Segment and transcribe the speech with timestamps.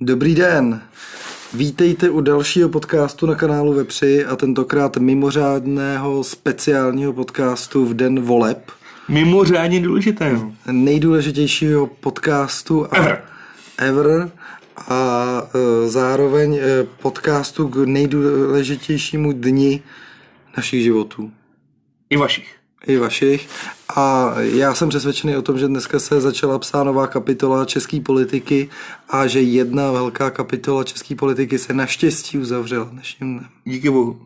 [0.00, 0.82] Dobrý den.
[1.54, 8.70] Vítejte u dalšího podcastu na kanálu Vepři a tentokrát mimořádného speciálního podcastu v den voleb.
[9.08, 10.52] Mimořádně důležitého.
[10.70, 13.22] Nejdůležitějšího podcastu a Ever.
[13.78, 14.30] ever
[14.88, 19.82] a e, zároveň e, podcastu k nejdůležitějšímu dni
[20.56, 21.30] našich životů.
[22.10, 22.57] I vašich.
[22.86, 23.48] I vašich.
[23.96, 28.68] A já jsem přesvědčený o tom, že dneska se začala psát nová kapitola české politiky
[29.08, 33.46] a že jedna velká kapitola české politiky se naštěstí uzavřela dnešním dnem.
[33.64, 34.20] Díky bohu.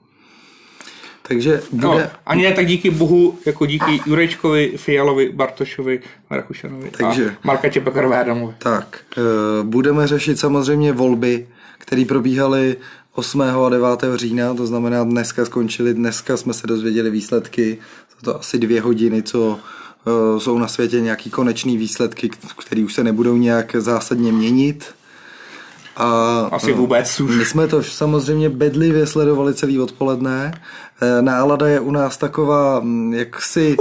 [1.28, 6.00] Takže No, bude, ani ne tak díky bohu, jako díky Jurečkovi, Fialovi, Bartošovi,
[6.30, 8.54] Rakušanovi Takže- a Marka Čepekarové Adamovi.
[8.58, 9.20] tak, eh,
[9.62, 11.48] budeme řešit samozřejmě volby,
[11.78, 12.76] které probíhaly
[13.14, 13.66] 8.
[13.66, 14.16] a 9.
[14.18, 17.78] října, to znamená dneska skončily, dneska jsme se dozvěděli výsledky,
[18.22, 19.58] to asi dvě hodiny, co
[20.06, 24.84] eh, jsou na světě nějaký konečný výsledky, které už se nebudou nějak zásadně měnit.
[25.96, 27.36] A Asi eh, vůbec už.
[27.36, 30.62] My jsme to ssamozřejmě bedlivě sledovali celý odpoledne.
[31.02, 33.76] Eh, Nálada je u nás taková, mm, jak si...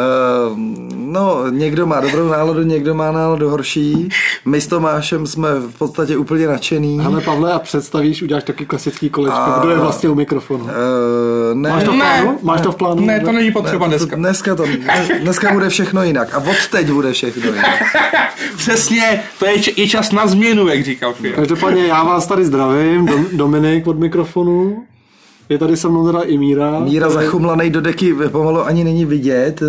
[0.00, 0.80] Eh,
[1.12, 4.08] No, někdo má dobrou náladu, někdo má náladu horší.
[4.44, 6.98] My s Tomášem jsme v podstatě úplně nadšený.
[7.00, 9.38] Hele Pavle, a představíš, uděláš taky klasický kolečko.
[9.38, 10.66] A- Kdo je vlastně u mikrofonu?
[10.70, 12.00] Eh, ne, Máš to v Ne.
[12.22, 12.38] plánu?
[12.42, 13.04] Máš to v plánu?
[13.06, 14.16] Ne, to není potřeba to- dneska.
[14.16, 14.64] Dneska, to,
[15.22, 16.34] dneska bude všechno jinak.
[16.34, 17.82] A od teď bude všechno jinak.
[18.56, 21.34] Přesně, to je, č- je čas na změnu, jak říkal Fial.
[21.36, 24.82] Každopádně já vás tady zdravím, Dom, Dominik od mikrofonu.
[25.50, 26.80] Je tady se mnou teda i Míra.
[26.80, 29.62] Míra zachumlanej do deky pomalu ani není vidět,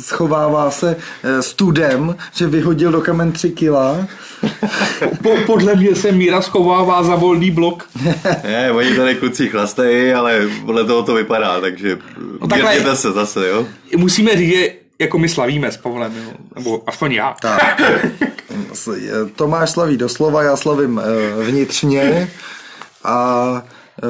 [0.00, 3.96] schovává se eh, studem, že vyhodil do kamen 3 kila.
[5.22, 7.88] Po, podle mě se Míra schovává za volný blok.
[8.44, 11.98] Ne, oni tady kluci chlastají, ale podle toho to vypadá, takže
[12.40, 13.66] No takhle- se zase, jo?
[13.96, 16.30] Musíme říct, že jako my slavíme s Pavlem, jo?
[16.56, 17.36] nebo aspoň já.
[17.42, 17.80] Tak.
[18.72, 18.98] S-
[19.36, 22.30] Tomáš slaví doslova, já slavím eh, vnitřně
[23.04, 23.62] a
[24.02, 24.06] eh,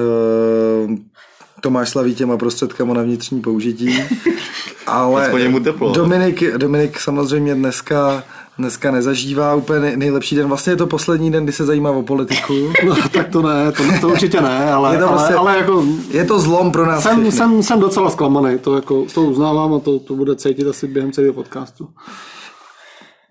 [1.60, 3.98] Tomáš slaví těma prostředkama na vnitřní použití.
[4.86, 5.92] Ale mu teplo.
[5.92, 8.22] Dominik, Dominik samozřejmě dneska
[8.58, 10.48] dneska nezažívá úplně nej- nejlepší den.
[10.48, 12.54] Vlastně je to poslední den, kdy se zajímá o politiku.
[12.86, 15.84] No, tak to ne, to, to určitě ne, ale, Je to ale, prostě- ale jako
[16.10, 19.78] Je to zlom pro nás jsem, jsem, jsem docela zklamaný, to, jako, to uznávám a
[19.78, 21.88] to, to bude cítit asi během celého podcastu.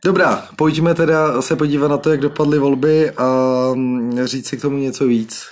[0.06, 3.26] Dobrá, pojďme teda se podívat na to, jak dopadly volby a
[3.74, 5.46] mm, říct si k tomu něco víc.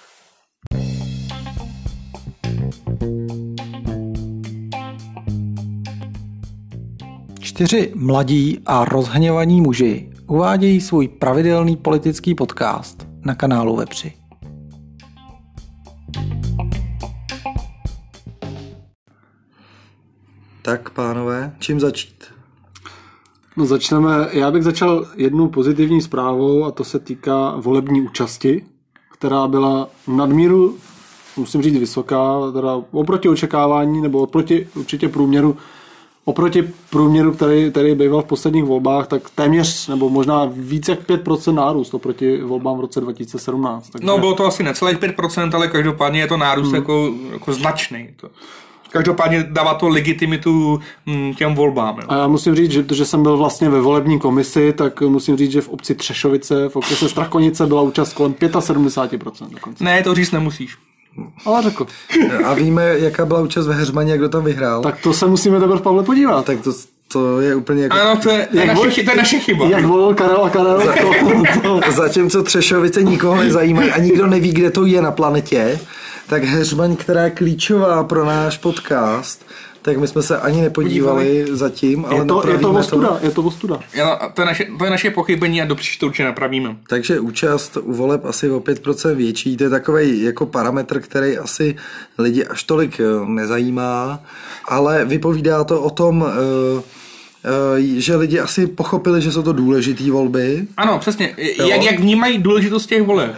[7.55, 14.13] Čtyři mladí a rozhněvaní muži uvádějí svůj pravidelný politický podcast na kanálu Vepři.
[20.61, 22.23] Tak, pánové, čím začít?
[23.57, 28.65] No začneme, já bych začal jednou pozitivní zprávou a to se týká volební účasti,
[29.11, 30.77] která byla nadmíru,
[31.37, 35.57] musím říct vysoká, teda oproti očekávání nebo oproti určitě průměru,
[36.25, 41.53] oproti průměru, který, který býval v posledních volbách, tak téměř nebo možná více jak 5%
[41.53, 43.89] nárůst oproti volbám v roce 2017.
[43.89, 44.07] Takže...
[44.07, 46.75] No bylo to asi necelých 5%, ale každopádně je to nárůst Hmm.
[46.75, 48.09] jako, jako značný.
[48.15, 48.29] To.
[48.89, 51.97] Každopádně dává to legitimitu mm, těm volbám.
[51.97, 52.03] Jo.
[52.07, 55.51] A já musím říct, že, že jsem byl vlastně ve volební komisi, tak musím říct,
[55.51, 59.83] že v obci Třešovice, v okrese Strakonice byla účast kolem 75% dokonce.
[59.83, 60.77] Ne, to říct nemusíš.
[61.45, 61.87] Ale řekl.
[62.45, 64.81] A víme, jaká byla účast ve Heřmaně a kdo tam vyhrál?
[64.81, 66.45] Tak to se musíme teprve Pavle podívat.
[66.45, 66.73] tak to,
[67.11, 67.97] to je úplně jako...
[67.97, 69.65] Ano, to je, to je, Jak naše, vol- chy- to je naše chyba.
[69.67, 74.71] Jak volil Karel a Karel, to, to, Zatímco Třešovice nikoho nezajímají a nikdo neví, kde
[74.71, 75.79] to je na planetě,
[76.27, 79.45] tak Heřmaň, která je klíčová pro náš podcast,
[79.81, 83.41] tak my jsme se ani nepodívali zatím, ale je, to, je to ostuda, je to
[83.41, 83.79] ostuda.
[83.93, 86.75] Jo, to, je naše, to je naše pochybení a do příště určitě napravíme.
[86.87, 91.75] Takže účast u voleb asi o 5% větší, to je takový jako parametr, který asi
[92.17, 94.23] lidi až tolik eh, nezajímá,
[94.67, 96.81] ale vypovídá to o tom, eh,
[97.45, 100.67] eh, že lidi asi pochopili, že jsou to důležitý volby.
[100.77, 101.35] Ano, přesně.
[101.67, 103.35] Jak, jak vnímají důležitost těch voleb?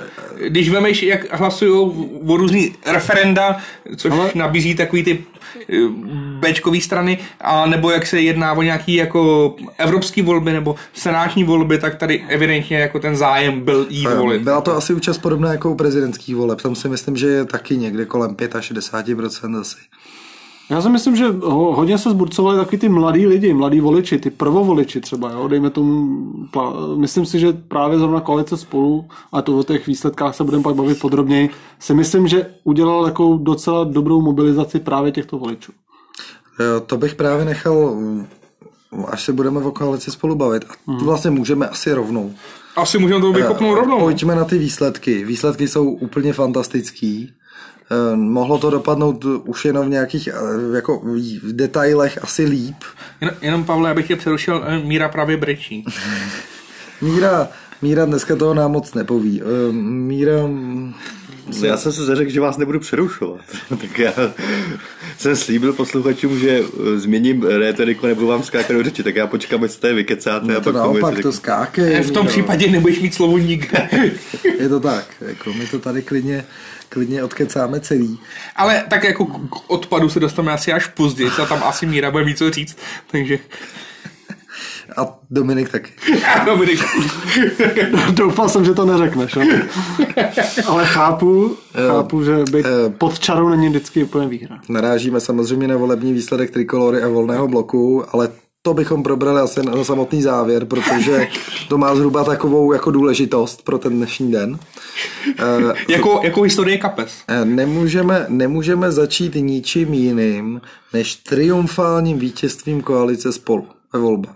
[0.47, 1.71] Když vemeš, jak hlasují
[2.27, 3.57] o různý referenda,
[3.95, 5.23] což Ale- nabízí takový ty
[5.69, 5.75] eh,
[6.39, 11.77] Bčkový strany, a nebo jak se jedná o nějaký jako evropský volby nebo senátní volby,
[11.77, 14.41] tak tady evidentně jako ten zájem byl jít volit.
[14.41, 16.61] Byla to asi účast podobná jako u prezidentských voleb.
[16.61, 19.77] Tam si myslím, že je taky někde kolem 65% asi.
[20.69, 24.29] Já si myslím, že ho, hodně se zburcovali taky ty mladí lidi, mladí voliči, ty
[24.29, 26.23] prvovoliči třeba, jo, dejme tomu,
[26.53, 30.63] pla- myslím si, že právě zrovna koalice spolu, a to o těch výsledkách se budeme
[30.63, 31.49] pak bavit podrobněji,
[31.79, 35.71] si myslím, že udělal jako docela dobrou mobilizaci právě těchto voličů.
[36.59, 37.95] Jo, To bych právě nechal,
[39.07, 40.65] až se budeme o koalici spolu bavit.
[40.65, 42.33] A to vlastně můžeme asi rovnou.
[42.75, 43.99] Asi můžeme to vykopnout rovnou.
[43.99, 45.23] Pojďme na ty výsledky.
[45.25, 47.31] Výsledky jsou úplně fantastický.
[47.91, 50.99] Eh, Mohlo to dopadnout už jenom v nějakých eh, jako
[51.43, 52.75] v detailech asi líp.
[53.21, 55.85] Jen, jenom Pavle, abych tě přerušil, eh, Míra právě brečí.
[57.01, 57.47] Míra,
[57.81, 59.41] Míra dneska toho nám moc nepoví.
[59.41, 60.47] Eh, Míra...
[60.47, 60.93] mm,
[61.63, 63.41] Já jsem se zařekl, že vás nebudu přerušovat.
[63.69, 64.13] tak já
[65.17, 66.59] jsem slíbil posluchačům, že
[66.95, 69.93] eh, změním rétoriku a nebudu vám skákat do řeči, tak já počkám, jestli to je
[69.93, 71.31] vykecáte a To pak tomu naopak, to řeknu.
[71.31, 72.01] skákej.
[72.03, 72.31] V tom Míro.
[72.31, 73.89] případě nebudeš mít slovo nikde.
[74.59, 75.05] Je to tak.
[75.21, 76.45] Jako my to tady klidně,
[76.89, 78.19] klidně odkecáme celý.
[78.55, 82.25] Ale tak jako k odpadu se dostaneme asi až později, a tam asi Míra bude
[82.25, 82.77] mít co říct,
[83.11, 83.39] takže...
[84.97, 85.91] A Dominik taky.
[86.45, 86.79] Dominik.
[88.11, 89.43] Doufal jsem, že to neřekneš, jo?
[90.65, 91.57] ale chápu,
[91.87, 92.65] chápu, že být
[92.97, 94.59] pod čarou není vždycky úplně výhra.
[94.69, 98.29] Narážíme samozřejmě na volební výsledek Trikolory a volného bloku, ale
[98.61, 101.27] to bychom probrali asi na samotný závěr, protože
[101.69, 104.59] to má zhruba takovou jako důležitost pro ten dnešní den.
[105.39, 107.11] Eh, jako, jako historie kapes.
[107.27, 110.61] eh, Nemůžeme, nemůžeme začít ničím jiným,
[110.93, 114.35] než triumfálním vítězstvím koalice spolu ve volbách.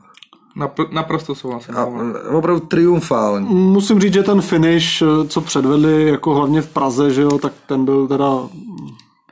[0.58, 1.78] Napr- naprosto souhlasím.
[1.78, 1.88] A
[2.26, 3.46] eh, opravdu triumfální.
[3.56, 7.86] Musím říct, že ten finish, co předvedli jako hlavně v Praze, že jo, tak ten
[7.86, 8.32] byl teda,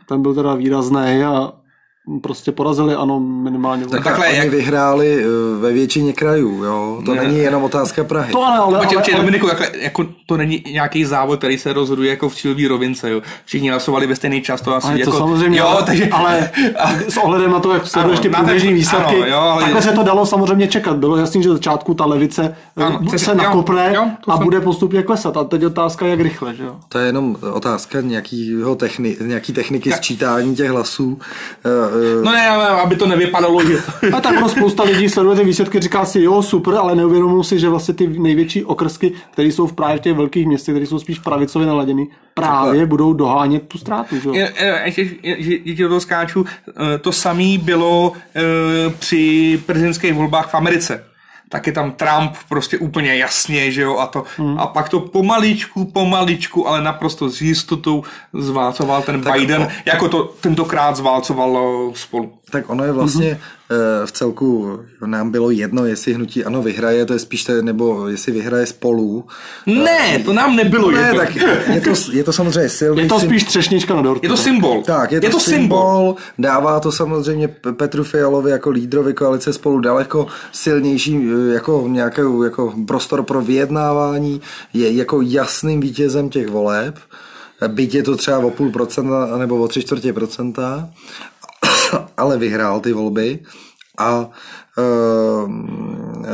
[0.07, 1.51] ten byl teda výrazný a
[2.23, 3.85] prostě porazili ano minimálně.
[3.87, 5.27] Tak takhle, oni jak- vyhráli eh,
[5.61, 7.01] ve většině krajů, jo.
[7.05, 7.23] To Ne.
[7.23, 8.31] není jenom otázka Prahy.
[8.31, 11.73] To ano, ale, ale, počkej, ale, Dominiku, takhle, jako to není nějaký závod, který se
[11.73, 13.21] rozhoduje jako v cílový rovince, jo.
[13.45, 15.11] Všichni hlasovali ve stejný čas, to asi ale jako...
[15.11, 16.51] to samozřejmě, jo, ale, takže, ale
[17.09, 20.03] s ohledem na to, jak na ten- průběžní výsledky, ano, jo, ale- takhle se to
[20.03, 20.97] dalo samozřejmě čekat.
[20.97, 24.35] Bylo jasný, že od začátku ta levice eh, Ano, se jo, nakopne jo, to a
[24.37, 25.37] jsem- bude postupně klesat.
[25.37, 26.75] A teď je otázka, jak rychle, že jo.
[26.89, 31.19] To je jenom otázka nějakýho techni, nějaký techniky sčítání těch hlasů.
[32.19, 33.77] Eh, No ne, aby to nevypadalo, že...
[34.13, 37.59] A tak ono spousta lidí sleduje ty výsledky, říká si, jo, super, ale neuvědomují si,
[37.59, 40.99] že vlastně ty největší okrsky, které jsou v právě v těch velkých městech, které jsou
[40.99, 44.15] spíš pravicově naladěny, právě budou dohánět tu ztrátu.
[44.19, 44.29] Že?
[44.29, 44.33] jo.
[44.35, 46.45] Je- je- Ještě, do toho skáču,
[47.01, 48.41] to samé bylo eh,
[48.99, 51.03] při prezidentských volbách v Americe.
[51.49, 54.23] Tak je tam Trump prostě úplně jasně, že jo, a to,
[54.57, 58.03] a pak to pomaličku, pomaličku, ale naprosto s jistotou
[58.33, 62.38] zválcoval ten Tak Biden, o- jako to tentokrát zválcovalo spolu.
[62.49, 64.05] Tak ono je vlastně mm-hmm.
[64.05, 68.31] v celku, nám bylo jedno, jestli hnutí ano vyhraje, to je spíš, te, nebo jestli
[68.31, 69.25] vyhraje spolu.
[69.65, 71.19] Ne, to nám nebylo Ne, jedno.
[71.19, 71.35] tak
[71.73, 73.01] je to, je to samozřejmě silný.
[73.09, 74.25] Je to spíš třešnička na dortu.
[74.25, 74.83] Je to symbol.
[74.83, 75.59] Tak, je to, je to symbol.
[75.59, 82.43] symbol, dává to samozřejmě Petru Fialovi jako lídrovi koalice spolu daleko silnější eh, jako nějakou
[82.43, 84.41] jako prostor pro vyjednávání,
[84.73, 86.95] je jako jasným vítězem těch voleb,
[87.67, 90.89] byť je to třeba o půl procenta nebo o tři čtvrtě procenta,
[92.17, 93.39] ale vyhrál ty volby
[93.97, 94.29] a
[94.77, 95.49] Uh,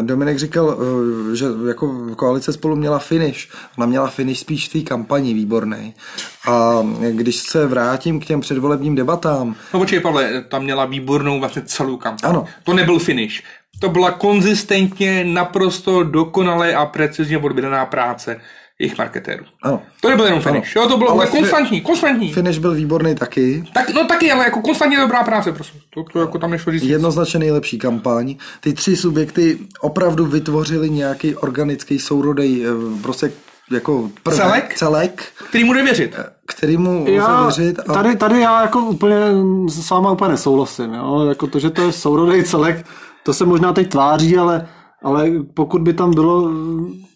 [0.02, 3.48] Dominik říkal, uh, že jako koalice spolu měla finish.
[3.78, 5.94] Ona měla finish spíš v té kampani výborný.
[6.50, 6.82] A
[7.12, 11.98] když se vrátím k těm předvolebním debatám, No počkej, Pavle, tam měla výbornou vlastně celou
[11.98, 12.30] kampaň.
[12.30, 12.46] Ano.
[12.64, 13.44] To nebyl finish.
[13.80, 18.42] To byla konzistentně, naprosto dokonale a precizně odvedená práce
[18.80, 19.46] jejich marketérů.
[19.64, 22.34] ano, To nebyl jenom finish, jo, to bylo Ale fi- konstantní, konstantní.
[22.34, 23.64] finish byl výborný taky.
[23.74, 25.80] Tak, no taky, ale jako konstantně dobrá práce, prosím.
[25.90, 26.84] To, to jako tam nešlo říct.
[26.84, 28.36] Jednoznačně nejlepší kampaň.
[28.60, 33.32] Ty tři subjekty opravdu vytvořili nějaký organický sourodej, eh, prostě
[33.72, 34.76] jako prvek, Celek?
[34.76, 36.16] celek Který mu věřit.
[36.46, 37.80] kterýmu lze Já, věřit.
[37.88, 37.94] A...
[37.94, 39.16] tady, tady já jako úplně
[39.70, 40.94] s váma úplně nesouhlasím.
[40.94, 41.26] Jo?
[41.30, 42.86] Jako to, že to je sourodej celek,
[43.24, 44.68] to se možná teď tváří, ale,
[45.04, 46.52] ale pokud by tam bylo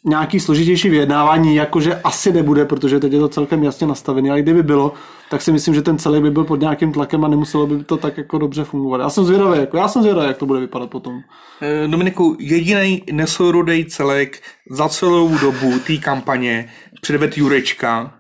[0.06, 4.64] nějaký složitější vyjednávání, jakože asi nebude, protože teď je to celkem jasně nastavené, ale kdyby
[4.64, 4.94] bylo,
[5.30, 7.98] tak si myslím, že ten celek by byl pod nějakým tlakem a nemuselo by to
[7.98, 9.02] tak jako dobře fungovat.
[9.02, 11.14] Já jsem zvědavý, jako, já jsem zvědavý, jak to bude vypadat potom.
[11.62, 16.70] Eh, Dominiku, jediný nesourodej celek za celou dobu té kampaně
[17.02, 18.14] předved Jurečka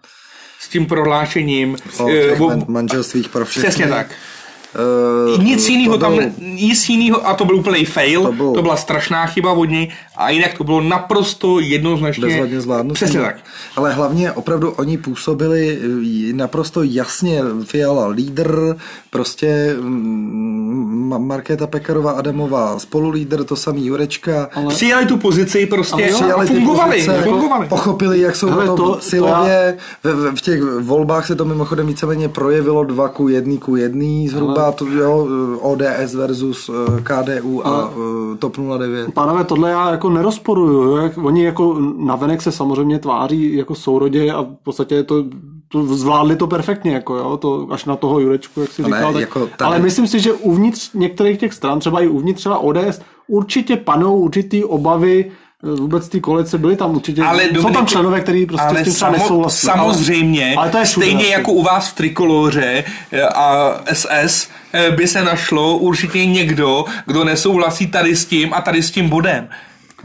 [0.59, 1.75] s tím prohlášením.
[1.99, 3.69] o eh, těch o- man- manželstvích pro všechny.
[3.69, 4.07] Přesně tak.
[4.75, 8.33] Eh, Nic jiného to tam, byl- nic jiného, a to byl úplný fail, To to,
[8.33, 12.25] byl- to byla strašná chyba od něj, a jinak to bylo naprosto jednoznačně...
[12.27, 12.93] bezvadně zvládnutí.
[12.93, 13.35] Přesně tak.
[13.75, 15.79] Ale hlavně opravdu oni působili
[16.29, 17.41] eh, naprosto jasně.
[17.63, 18.75] Fiala lídr,
[19.09, 24.49] prostě mm, Ma- Markéta Pekarová Adamová spolulídr, to samý Jurečka.
[24.55, 27.67] Ale Přijali tu pozici prostě Ale jo, a Přijali ty fungovali, pozice, fungovali.
[27.67, 29.77] pochopili, jak jsou Hele, na tom to- to silově.
[30.03, 34.03] V, v, v těch volbách se to mimochodem víceméně projevilo 2 ku 1 ku 1,
[34.29, 35.27] zhruba to, jo,
[35.61, 37.91] ODS versus eh, KDU a
[38.33, 39.13] eh, TOP 09.
[39.13, 40.81] Pánové, tohle já jako nerozporuju.
[40.81, 40.95] Jo?
[40.97, 45.25] Jak, oni jako navenek se samozřejmě tváří jako sourodě a v podstatě to,
[45.67, 47.37] to zvládli to perfektně, jako jo?
[47.37, 49.13] To, až na toho Jurečku, jak si No říkal.
[49.13, 52.57] tak, jako tady- Ale myslím si, že uvnitř některých těch stran, třeba i uvnitř třeba
[52.57, 55.31] ODS, určitě panou určitý obavy
[55.63, 57.23] vůbec ty koalice byly tam určitě.
[57.23, 59.67] Ale jsou Dominiku, tam členové, kteří prostě ale s tím třeba samo- nesouhlasí.
[59.67, 64.49] Samozřejmě, ale, ale to je všude, stejně jako u vás v Trikoloře eh, a SS
[64.73, 69.09] eh, by se našlo určitě někdo, kdo nesouhlasí tady s tím a tady s tím
[69.09, 69.47] bodem.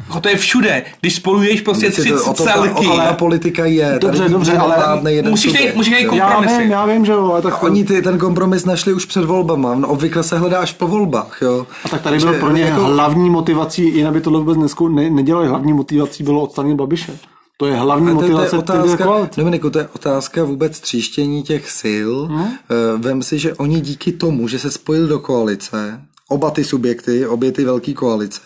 [0.06, 0.84] Jako to je všude.
[1.00, 3.98] Když spoluješ prostě tři je to- o to ta- celky, o to ta politika je.
[4.00, 6.10] Dobře, Tady dobře, ale jeden musíš najít- musíš najít jo.
[6.10, 6.62] kom- já kompromisy.
[6.62, 9.74] vím, já vím, že jo, ale tak, Oni ty, ten kompromis našli už před volbama.
[9.74, 11.38] No, obvykle se hledá až po volbách.
[11.42, 11.66] Jo.
[11.84, 14.88] a tak tady bylo Že pro ně jako- hlavní motivací, jinak by tohle vůbec neskou,
[14.88, 17.16] ne, nedělali, hlavní motivací bylo odstranit Babiše.
[17.56, 19.28] To je hlavní to, to motivace je té otázka.
[19.36, 22.10] Dominiku, to je otázka vůbec tříštění těch sil.
[22.30, 22.48] Hmm?
[22.96, 27.52] Vem si, že oni díky tomu, že se spojili do koalice, oba ty subjekty, obě
[27.52, 28.40] ty velké koalice,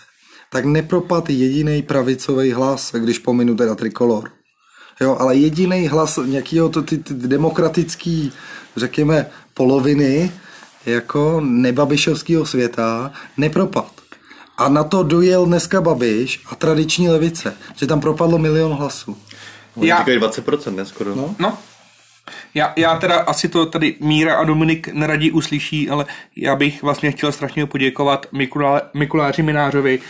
[0.52, 4.30] tak nepropad jediný pravicový hlas, když pominu teda trikolor.
[5.00, 8.32] Jo, ale jediný hlas nějakého to, ty, ty demokratický,
[8.76, 10.32] řekněme, poloviny,
[10.86, 13.92] jako nebabišovského světa, nepropad.
[14.58, 19.16] A na to dojel dneska Babiš a tradiční levice, že tam propadlo milion hlasů.
[19.76, 21.14] Oni Já- říkají 20%, ne skoro.
[21.14, 21.34] No.
[21.38, 21.58] No.
[22.54, 27.10] Já, já teda asi to tady Míra a Dominik neradí uslyší, ale já bych vlastně
[27.10, 30.00] chtěl strašně poděkovat Mikula, Mikuláři Minářovi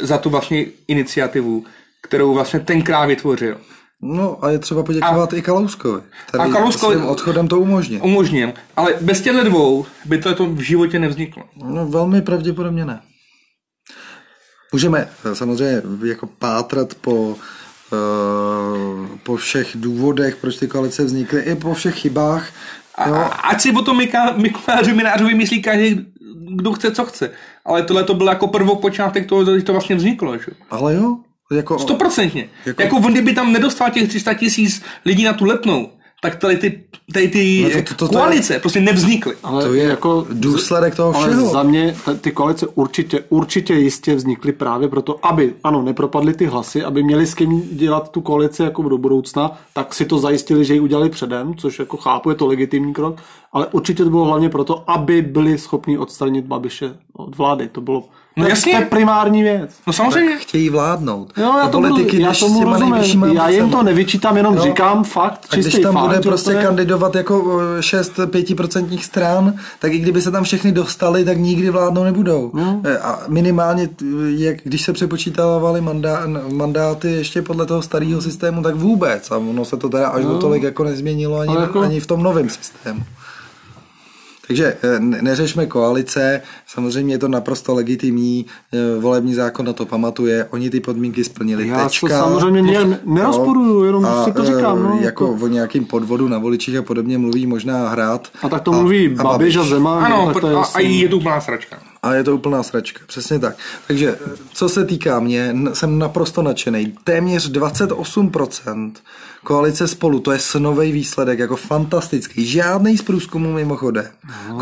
[0.00, 1.64] za tu vlastně iniciativu,
[2.02, 3.60] kterou vlastně tenkrát vytvořil.
[4.02, 6.02] No a je třeba poděkovat a, i Kalouskovi.
[6.32, 8.00] Tady a Kalouskovi- svým odchodem to umožnil.
[8.04, 8.52] Umožnil.
[8.76, 11.42] Ale bez těchto dvou by to, to v životě nevzniklo.
[11.64, 13.00] No velmi pravděpodobně ne.
[14.72, 17.36] Můžeme eh, samozřejmě jako pátrat po, uh,
[19.22, 22.48] po všech důvodech, proč ty koalice vznikly, i po všech chybách.
[22.94, 23.14] A, Jo.
[23.14, 26.06] a ať si o tom Mika- Mikuláři Minářovi myslí každý,
[26.56, 27.30] kdo chce, co chce.
[27.66, 30.38] Ale tohle to byl jako prvopočátek toho, když to vlastně vzniklo.
[30.38, 30.46] Že?
[30.70, 31.16] Ale jo,
[31.52, 32.48] jako, Stoprocentně.
[32.66, 35.88] Jako- Jako, on, kdyby tam nedostal těch 300 tisíc lidí na tu letnou,
[36.22, 39.34] tak tady ty, tady ty No to- to- to, to- to, koalice prostě nevznikly.
[39.42, 41.48] Ale to je jako důsledek toho Ale všeho.
[41.50, 46.84] za mě ty koalice určitě, určitě jistě vznikly právě proto, aby, ano, nepropadly ty hlasy,
[46.84, 50.74] aby měli s kým dělat tu koalici jako do budoucna, tak si to zajistili, že
[50.74, 53.16] ji udělali předem, což jako chápu, je to legitimní krok,
[53.52, 57.68] ale určitě to bylo hlavně proto, aby byli schopni odstranit Babiše od vlády.
[57.68, 58.04] To bylo
[58.38, 58.72] No to, jasně.
[58.72, 59.70] to je primární věc.
[59.86, 60.36] No samozřejmě.
[60.38, 61.32] Chtějí vládnout.
[61.36, 63.36] Jo, já, tomu, politiky, já tomu rozumím.
[63.36, 64.62] Já jim to nevyčítám, jenom Jo.
[64.62, 66.02] říkám fakt, A když čistý tam fakt.
[66.06, 70.44] bude prostě to je- kandidovat jako eh, 6 5% stran, tak i kdyby se tam
[70.44, 72.50] všechny dostali, tak nikdy vládnou nebudou.
[72.54, 72.80] No.
[72.84, 73.88] Eh, A minimálně,
[74.36, 79.30] jak, když se přepočítávaly mandá, mandáty ještě podle toho starého systému, tak vůbec.
[79.30, 82.06] A ono se to teda až do tolik jako nezměnilo ani, Ale jako- ani v
[82.06, 83.00] tom novém systému.
[84.46, 89.86] Takže eh, ne- neřešme koalice, samozřejmě je to naprosto legitimní, eh, volební zákon na to
[89.86, 92.08] pamatuje, oni ty podmínky splnili, Já to tečka.
[92.18, 94.82] samozřejmě ne- nerozporuju, jenom a, si to eh, říkám.
[94.82, 98.28] No, jako o nějakým podvodu na voličích a podobně mluví možná hrát.
[98.42, 100.04] A tak to mluví Babiš a Zeman.
[100.04, 101.78] Ano, no, tak to je a, a je tu úplná sračka.
[102.02, 103.56] A je to úplná sračka, přesně tak.
[103.86, 104.18] Takže
[104.52, 106.94] co se týká mě, jsem naprosto nadšený.
[107.04, 108.92] Téměř 28%
[109.46, 112.46] koalice spolu, to je snový výsledek, jako fantastický.
[112.46, 114.04] Žádný z průzkumů mimochodem.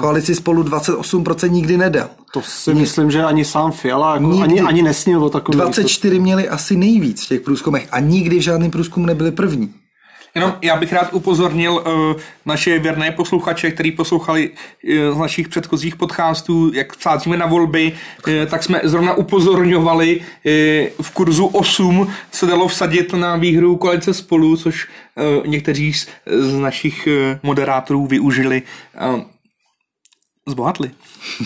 [0.01, 2.09] Koalici spolu 28% nikdy nedal.
[2.33, 4.43] To si myslím, že ani sám Fiala jako Nikdy.
[4.43, 5.61] ani, ani nesnil o takovém.
[5.61, 9.75] 24 měli asi nejvíc v těch průzkumech a nikdy v žádném průzkumu nebyli první.
[10.35, 15.97] Jenom já bych rád upozornil uh, naše věrné posluchače, kteří poslouchali uh, z našich předchozích
[15.97, 20.25] podcastů, jak sázíme na volby, uh, tak jsme zrovna upozorňovali uh,
[21.03, 26.55] v kurzu 8 se dalo vsadit na výhru koalice spolu, což uh, někteří z, z
[26.55, 28.63] našich uh, moderátorů využili.
[29.15, 29.21] Uh,
[30.49, 30.91] zbohatli.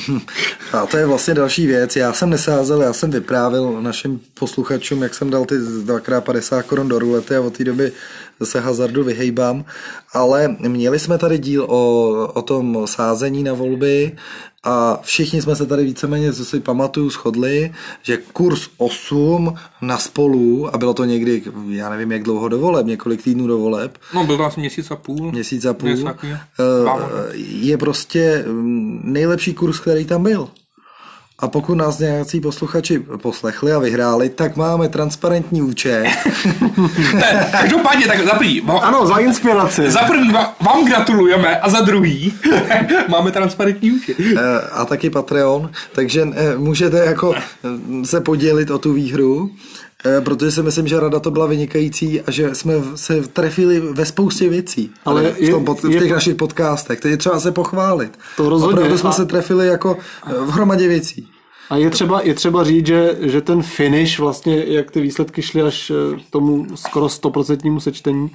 [0.73, 1.97] A to je vlastně další věc.
[1.97, 6.89] Já jsem nesázel, já jsem vyprávil našim posluchačům, jak jsem dal ty dvakrát 50 korun
[6.89, 7.93] do rulety a od té doby
[8.45, 9.65] se hazardu vyhejbám.
[10.13, 14.17] Ale měli jsme tady díl o, o tom sázení na volby
[14.69, 17.73] a všichni jsme se tady víceméně, co si pamatuju, shodli,
[18.03, 22.87] že kurz 8 na spolu, a bylo to někdy, já nevím jak dlouho do voleb,
[22.87, 25.33] několik týdnů do voleb, No, byl to asi měsíc a půl.
[25.33, 26.39] měsíc a půl, Něco takového.
[26.61, 27.09] eh, Dva možná.
[27.37, 30.49] je prostě mm, nejlepší kurz, který tam byl.
[31.41, 36.05] A pokud nás nějací posluchači poslechli a vyhráli, tak máme transparentní účet.
[37.15, 39.91] Ne, Každopádně, tak za prvý, vám- Ano, za inspiraci.
[39.91, 42.33] za prvý vám, vám gratulujeme a za druhý
[43.09, 44.17] máme transparentní účet.
[44.21, 49.51] Eh, a taky Patreon, takže eh, můžete jako eh, se podělit o tu výhru,
[50.25, 54.05] protože si myslím, že rada to byla vynikající a že jsme v- se trefili ve
[54.05, 57.53] spoustě věcí Ale v, je- tom, pod- v je- těch našich podcastech, takže třeba se
[57.53, 58.19] pochválit.
[58.37, 58.75] To rozhodně.
[58.75, 61.29] Opravdu jsme A- se trefili jako eh, v hromadě věcí.
[61.71, 65.63] A je třeba, je třeba říct, že, že ten finish, vlastně, jak ty výsledky šly
[65.63, 68.31] až eh, k tomu skoro stoprocentnímu sečtení,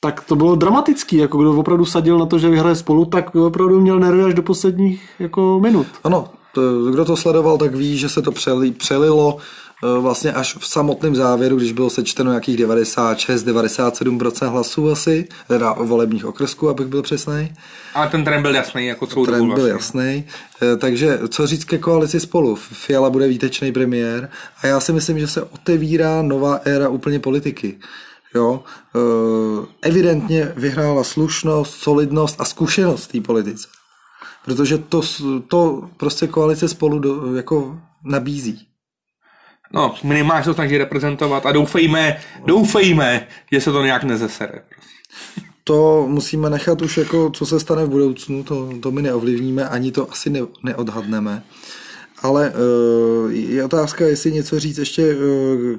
[0.00, 3.80] tak to bylo dramatický, jako kdo opravdu sadil na to, že vyhraje spolu, tak opravdu
[3.80, 5.86] měl nervy až do posledních jako minut.
[6.04, 9.42] Ano, to, kdo to sledoval, tak ví, že se to přeli, přelilo eh,
[10.00, 16.68] vlastně až v samotném závěru, když bylo sečteno nějakých 96-97% hlasů asi, teda volebních okrsků,
[16.68, 17.52] abych byl přesný.
[17.94, 20.02] Ale ten trend byl jasný, jako celou Trend dobu byl vlastně.
[20.02, 20.24] jasný.
[20.78, 22.56] Takže co říct ke koalici spolu?
[22.56, 24.28] Fiala bude výtečný premiér
[24.62, 27.78] a já si myslím, že se otevírá nová éra úplně politiky.
[28.34, 28.62] Jo?
[28.96, 33.68] Eh, Evidentně vyhrála slušnost, solidnost a zkušenost té politice.
[34.44, 35.02] Protože to,
[35.48, 38.65] to prostě koalice spolu do, jako nabízí.
[39.72, 44.62] No, minimálně se to snaží reprezentovat a doufejme, doufejme, že se to nějak nezesere.
[45.64, 49.92] To musíme nechat už jako, co se stane v budoucnu, to, to my neovlivníme, ani
[49.92, 51.42] to asi ne, neodhadneme.
[52.22, 55.76] Ale uh, je otázka, jestli něco říct ještě uh,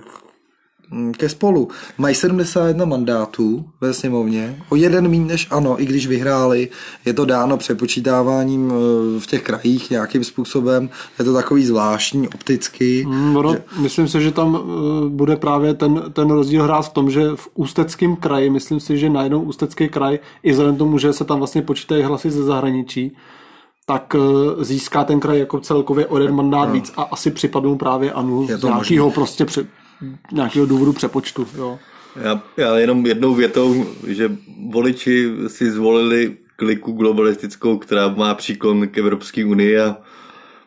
[1.17, 1.67] ke spolu.
[1.97, 6.69] Mají 71 mandátů ve sněmovně, o jeden míň než ano, i když vyhráli.
[7.05, 8.73] Je to dáno přepočítáváním uh,
[9.19, 10.89] v těch krajích nějakým způsobem.
[11.19, 13.05] Je to takový zvláštní, opticky.
[13.07, 13.63] Mm, ono, že...
[13.79, 14.61] Myslím si, že tam uh,
[15.09, 19.09] bude právě ten, ten rozdíl hrát v tom, že v Ústeckém kraji, myslím si, že
[19.09, 23.17] najednou Ústecký kraj, i vzhledem tomu, že se tam vlastně počítají hlasy ze zahraničí,
[23.85, 26.73] tak uh, získá ten kraj jako celkově o jeden mandát no.
[26.73, 29.67] víc a asi připadnou právě Anu z nějakého prostě pře,
[30.31, 31.47] nějakého důvodu přepočtu.
[31.57, 31.79] Jo.
[32.15, 34.31] Já, já jenom jednou větou, že
[34.69, 39.97] voliči si zvolili kliku globalistickou, která má příklon k Evropské unii a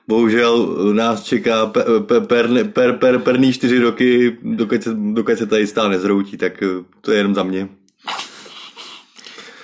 [0.09, 5.47] bohužel nás čeká per, per, per, per, per, perný čtyři roky, dokud se, dokud se
[5.47, 6.63] tady stále nezroutí, tak
[7.01, 7.69] to je jenom za mě.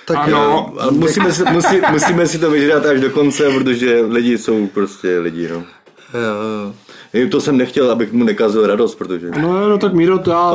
[0.05, 0.73] Tak ano.
[0.79, 5.19] Ale musíme, si, musí, musíme si to vyžrat až do konce, protože lidi jsou prostě
[5.19, 5.55] lidi, no.
[6.13, 6.73] Jo.
[7.31, 9.31] To jsem nechtěl, abych mu nekazil radost, protože...
[9.41, 10.53] No, no tak Míro, to já...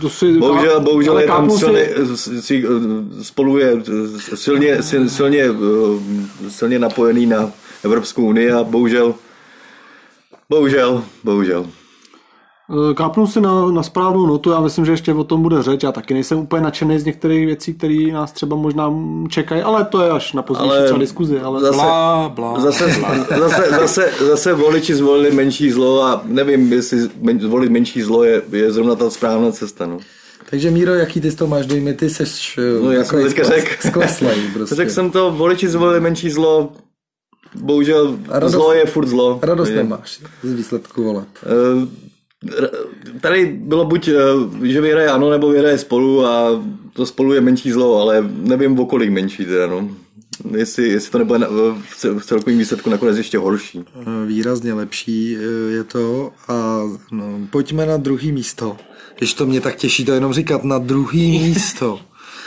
[0.00, 1.88] To si, bohužel, bohužel je tam silně,
[2.40, 2.64] si,
[3.22, 3.82] spolu je
[4.34, 5.44] silně, silně,
[6.48, 7.50] silně napojený na
[7.84, 9.14] Evropskou unii a bohužel,
[10.48, 11.66] bohužel, bohužel.
[12.94, 15.82] Kápnu si na, na správnou notu, já myslím, že ještě o tom bude řeč.
[15.82, 18.94] Já taky nejsem úplně nadšený z některých věcí, které nás třeba možná
[19.28, 21.40] čekají, ale to je až na pozdější třeba diskuzi.
[21.40, 21.60] Ale...
[21.60, 23.38] Zase, Blá, blá, zase, blá.
[23.38, 28.42] zase, zase, zase voliči zvolili menší zlo a nevím, jestli men, zvolit menší zlo je,
[28.52, 29.86] je zrovna ta správná cesta.
[29.86, 29.98] No.
[30.50, 31.94] Takže Míro, jaký ty to máš dojmy?
[31.94, 33.88] Ty seš no, já jsem teďka řekl.
[33.88, 34.74] Skleslej prostě.
[34.74, 36.72] Řekl jsem to, voliči zvolili menší zlo,
[37.54, 39.38] bohužel radost, zlo je furt zlo.
[39.42, 41.28] Radost nemáš z výsledku voleb.
[41.74, 41.88] Uh,
[43.20, 44.08] Tady bylo buď,
[44.62, 48.86] že vyhraje ano, nebo vyhraje spolu a to spolu je menší zlo, ale nevím o
[48.86, 49.88] kolik menší teda, no.
[50.56, 51.46] Jestli, jestli to nebude
[52.18, 53.84] v celkovém výsledku nakonec ještě horší.
[54.26, 55.36] Výrazně lepší
[55.70, 58.76] je to a no, pojďme na druhý místo.
[59.18, 62.00] Když to mě tak těší to jenom říkat, na druhý místo,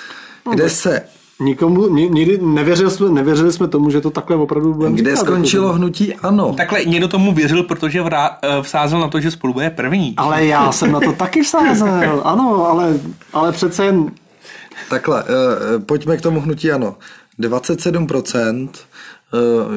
[0.54, 1.02] kde se
[1.40, 4.92] Nikomu, nikdy nevěřili jsme, nevěřili jsme tomu, že to takhle opravdu bude.
[4.92, 6.54] Kde říkat, skončilo jako hnutí ano.
[6.58, 10.14] Takhle někdo tomu věřil, protože vrá, vsázel na to, že spolu bude první.
[10.18, 13.00] Ale já jsem na to taky vsázel, ano, ale,
[13.34, 14.12] ale přece jen...
[14.90, 15.24] Takhle,
[15.86, 16.96] pojďme k tomu hnutí ano.
[17.40, 18.70] 27%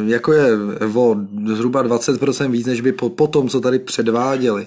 [0.06, 0.50] jako je
[0.94, 4.66] o zhruba 20% víc, než by po, po tom, co tady předváděli,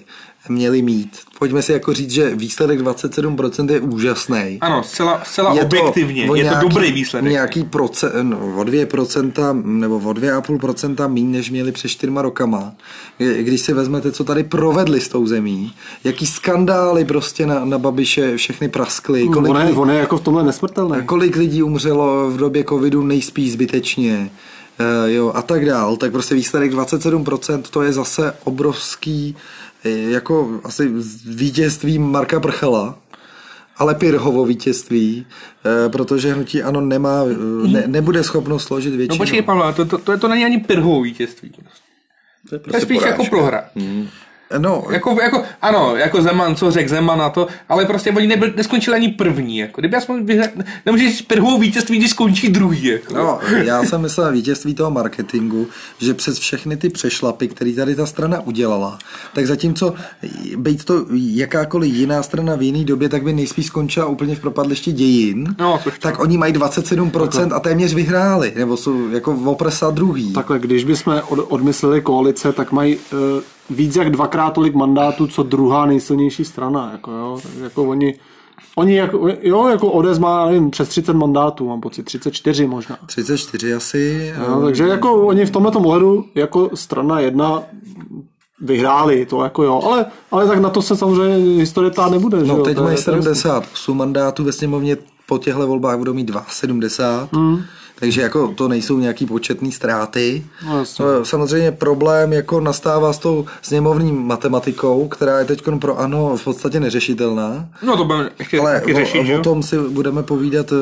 [0.50, 1.20] měli mít.
[1.40, 4.58] Pojďme si jako říct, že výsledek 27% je úžasný.
[4.62, 7.32] Ano, zcela, zcela je objektivně, to je nějaký, to dobrý výsledek.
[7.32, 12.74] Nějaký procent, no, o 2% nebo o 2,5% méně, než měli před čtyřma rokama.
[13.18, 18.38] Když si vezmete, co tady provedli s tou zemí, jaký skandály prostě na, na Babiše
[18.38, 19.28] všechny praskly.
[19.28, 21.06] Kolik on, je, on je jako v tomhle nesmrtelný.
[21.06, 24.30] Kolik lidí umřelo v době covidu nejspíš zbytečně
[25.06, 29.36] jo, a tak dál, tak prostě výsledek 27% to je zase obrovský
[29.84, 30.92] jako asi
[31.26, 33.00] vítězství Marka Prchala,
[33.78, 35.26] ale Pirhovo vítězství,
[35.92, 37.24] protože hnutí ano nemá,
[37.68, 39.16] ne, nebude schopno složit většinu.
[39.16, 41.52] No počkej, Pavel, to, to, to, to není ani Pirhovo vítězství.
[42.50, 43.24] To je, prostě to je spíš porážka.
[43.24, 43.64] jako prohra.
[43.76, 44.08] Hmm.
[44.58, 44.84] No.
[44.92, 48.96] Jako, jako, ano, jako Zeman, co řekl Zeman na to, ale prostě oni nebyl, neskončili
[48.96, 49.58] ani první.
[49.58, 49.82] Jako.
[49.82, 50.48] Kdyby aspoň vyhra...
[50.86, 52.86] nemůžeš říct prvou vítězství, když skončí druhý.
[52.86, 53.14] Jako.
[53.14, 55.68] No, já jsem myslel vítězství toho marketingu,
[56.00, 59.00] že přes všechny ty přešlapy, které tady ta strana udělala,
[59.34, 59.94] tak zatímco
[60.58, 64.92] být to jakákoliv jiná strana v jiný době, tak by nejspíš skončila úplně v propadlišti
[64.92, 70.34] dějin, no, tak oni mají 27% a téměř vyhráli, nebo jsou jako opresa druhý.
[70.34, 73.20] Takhle, když bychom od, odmysleli koalice, tak mají uh,
[73.70, 76.90] víc jak dvakrát tolik mandátů, co druhá nejsilnější strana.
[76.92, 77.40] Jako, jo.
[77.64, 78.20] jako oni,
[78.76, 82.98] oni jako, jo, jako ODS má nevím, přes 30 mandátů, mám pocit, 34 možná.
[83.06, 84.34] 34 asi.
[84.48, 87.64] Jo, takže jako oni v tomhle ohledu jako strana jedna
[88.62, 92.44] vyhráli, to jako jo, ale, ale tak na to se samozřejmě historie tá nebude.
[92.44, 92.84] No že teď jo?
[92.84, 94.98] mají 78 mandátů ve sněmovně,
[95.28, 97.28] po těchto volbách budou mít 2,70.
[97.34, 97.62] Hmm.
[98.02, 100.46] Takže jako to nejsou nějaký početný ztráty.
[100.66, 101.06] No, jasně.
[101.06, 106.44] No, Samozřejmě problém jako nastává s tou sněmovní matematikou, která je teď pro ANO v
[106.44, 107.70] podstatě neřešitelná.
[107.84, 110.76] No to budeme ještě Ale taky řešit, o, o tom si budeme povídat eh,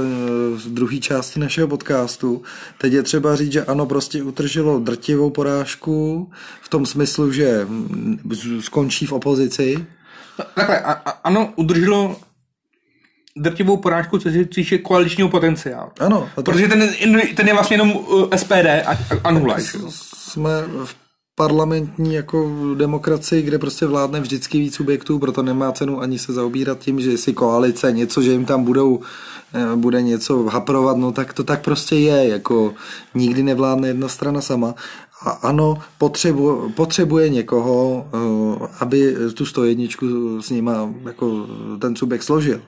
[0.55, 2.41] v druhé části našeho podcastu.
[2.77, 6.29] Teď je třeba říct, že ano, prostě utržilo drtivou porážku
[6.61, 8.19] v tom smyslu, že mm,
[8.59, 9.85] skončí v opozici.
[10.55, 12.15] Takhle, a, a, ano, udrželo
[13.37, 15.91] drtivou porážku, co se týče koaličního potenciálu.
[15.99, 16.89] Ano, to Protože ten,
[17.35, 19.55] ten je vlastně jenom uh, SPD a, a nula.
[19.59, 20.51] jsme
[20.85, 20.95] v
[21.39, 26.79] parlamentní jako demokracii, kde prostě vládne vždycky víc subjektů, proto nemá cenu ani se zaobírat
[26.79, 28.99] tím, že si koalice něco, že jim tam budou
[29.53, 32.73] eh, bude něco haprovat, no tak to tak prostě je, jako
[33.15, 34.75] nikdy nevládne jedna strana sama.
[35.21, 39.87] A ano, potřebu, potřebuje někoho, eh, aby tu 101
[40.41, 41.47] s nima jako
[41.81, 42.61] ten subjekt složil.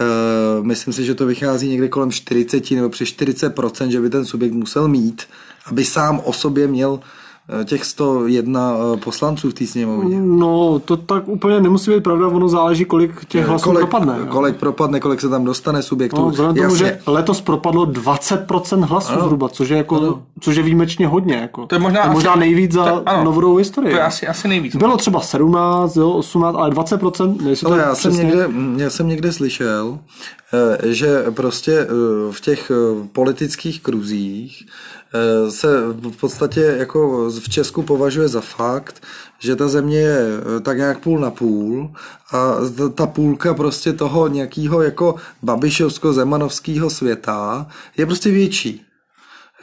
[0.00, 4.24] Eh, Myslím si, že to vychází někde kolem 40 nebo přes 40% že by ten
[4.24, 5.22] subjekt musel mít,
[5.66, 7.00] aby sám o sobě měl
[7.64, 10.20] těch 101 eh, poslanců v té sněmovně.
[10.20, 14.16] No, to tak úplně nemusí být pravda, ono záleží, kolik těch hlasů kolik, propadne.
[14.20, 14.26] jo.
[14.28, 16.20] kolik propadne, kolik se tam dostane subjektů.
[16.20, 19.22] No, vzhledem k tomu, že letos propadlo 20% hlasů Ano.
[19.24, 21.34] zhruba, což je, jako, což je výjimečně hodně.
[21.34, 21.66] Jako.
[21.66, 23.24] To je možná to je asi- možná nejvíc za to- ano.
[23.24, 23.90] novodobou historii.
[23.92, 24.76] To je asi, asi nejvíc.
[24.76, 28.90] Bylo třeba 17, jo, 18, ale 20%, nejsi Ale to já jsem, přesně- někde, já
[28.90, 29.98] jsem někde slyšel,
[30.82, 31.86] eh, že prostě eh,
[32.30, 35.03] v těch eh, politických kruzích eh,
[35.50, 39.02] se v podstatě jako v Česku považuje za fakt,
[39.38, 40.18] že ta země je
[40.56, 41.90] eh, tak nějak půl na půl
[42.32, 48.84] a ta- ta půlka prostě toho nějakého jako babišovsko-zemanovského světa je prostě větší.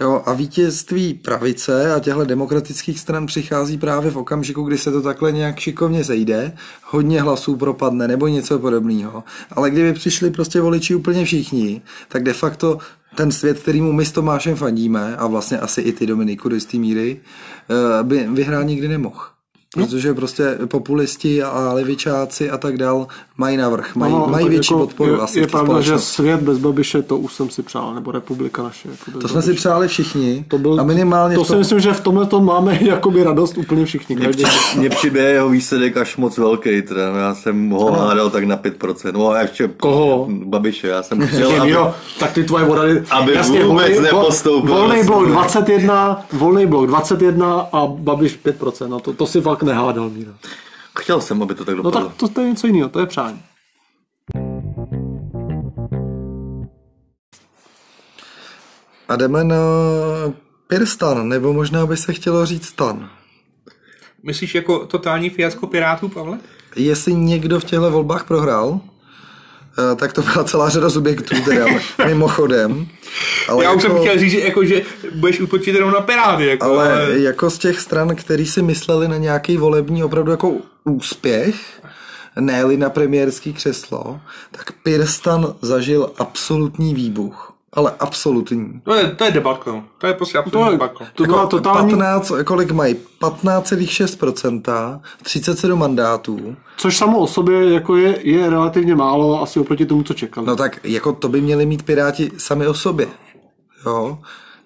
[0.02, 5.02] Jo, a vítězství pravice a těchto demokratických stran přichází právě v okamžiku, kdy se to
[5.02, 9.24] takhle nějak šikovně zejde, hodně hlasů propadne nebo něco podobného.
[9.52, 12.78] Ale kdyby přišli prostě voliči úplně všichni, tak de facto
[13.16, 16.78] ten svět, kterýmu my s Tomášem fandíme, a vlastně asi i ty Dominiku do jisté
[16.78, 17.22] míry,
[17.70, 19.22] eh, by vyhrát nikdy nemohl.
[19.76, 23.08] Protože prostě populisti a levičáci a tak dál
[23.38, 25.82] mají navrh, mají, Ano, mají tak větší jako podporu Je, asi je v té pravda,
[25.82, 28.90] že svět bez Babiše, to už jsem si přál, nebo republika naše.
[29.08, 29.60] Jako To jsme si Babiše.
[29.60, 32.46] přáli všichni to byl, a minimálně to v si tom, myslím, že v tomhle tom
[32.46, 34.16] máme jakoby radost úplně všichni.
[34.16, 38.58] Mně při- přijde jeho výsledek až moc velký, teda já jsem ho hádal tak na
[38.58, 39.12] 5%.
[39.14, 40.28] No a ještě Koho?
[40.30, 43.04] Babiše, já jsem chtěl, aby, jo, tak ty tvoje odhady...
[43.10, 44.76] Aby vůbec nepostoupil.
[44.76, 48.88] Volný blok 21, volný blok 21 a Babiš 5%.
[48.88, 50.32] No to, to si fakt nehádal, Míra.
[51.00, 52.10] chtěl jsem, aby to tak No dopadlo.
[52.10, 53.42] tak to, to je něco jiného, to je přání.
[59.08, 59.56] A jdeme na
[60.68, 63.10] Pirstan, nebo možná by se chtělo říct stan.
[64.24, 66.40] Myslíš jako totální fiasko Pirátů, Pavle?
[66.76, 68.80] Jestli někdo v těchto volbách prohrál,
[69.96, 71.66] tak to byla celá řada subjektů, teda
[72.08, 72.88] mimochodem.
[73.48, 74.82] Ale Já už jako, jsem chtěl říct, že, jako, že
[75.16, 76.46] budeš útočit jenom na Piráty.
[76.46, 80.54] Jako, ale jako z těch stran, který si mysleli na nějaký volební opravdu jako
[80.84, 81.56] úspěch,
[82.40, 84.20] ne na premiérský křeslo,
[84.52, 87.51] tak Pirstan zažil absolutní výbuch.
[87.74, 88.82] Ale absolutní.
[88.84, 89.84] To je, to je debakl.
[89.98, 91.06] To je prostě To absolutní je, debakl.
[91.16, 92.96] to byla totální, 15, kolik mají?
[93.22, 96.56] 15,6%, 37 mandátů.
[96.78, 100.48] což samo o sobě jako je, je relativně málo asi oproti tomu, co čekali.
[100.48, 103.08] No tak jako to by měli mít Piráti sami o sobě.
[103.86, 104.18] Jo?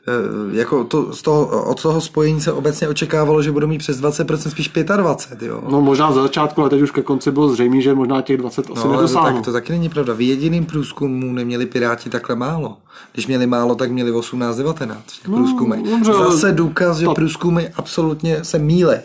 [0.08, 4.02] E, jako to, z toho, od toho spojení se obecně očekávalo, že budou mít přes
[4.02, 5.38] 20%, spíš 25%.
[5.46, 5.64] Jo?
[5.70, 8.62] No možná za začátku, ale teď už ke konci bylo zřejmě, že možná těch 20
[8.62, 9.36] asi No, to, nedosáhnou.
[9.38, 10.14] tak, to taky není pravda.
[10.14, 12.78] V jediným průzkumu neměli Piráti takhle málo.
[13.14, 15.84] Když měli málo, tak měli 18-19 v těch průzkumech.
[15.84, 19.02] No, dobře, ale Zase důkaz, že to- průzkumy absolutně se míle.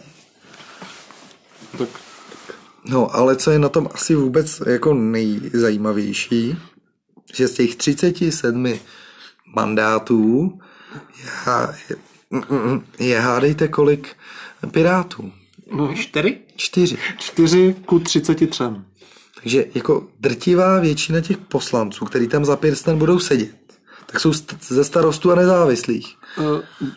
[1.78, 1.88] tak,
[2.88, 6.56] No, ale co je na tom asi vůbec jako nejzajímavější,
[7.34, 8.74] že z těch 37
[9.56, 10.52] mandátů
[10.94, 11.96] je,
[13.00, 14.08] je, je hádejte kolik
[14.70, 15.32] pirátů.
[15.72, 16.38] no, Čtyři?
[16.56, 16.98] Čtyři.
[17.18, 18.64] 4 ku 33.
[19.40, 23.54] Takže jako drtivá většina těch poslanců, který tam za Pirsten budou sedět,
[24.06, 26.16] tak jsou st- ze starostů a nezávislých.
[26.38, 26.44] Uh,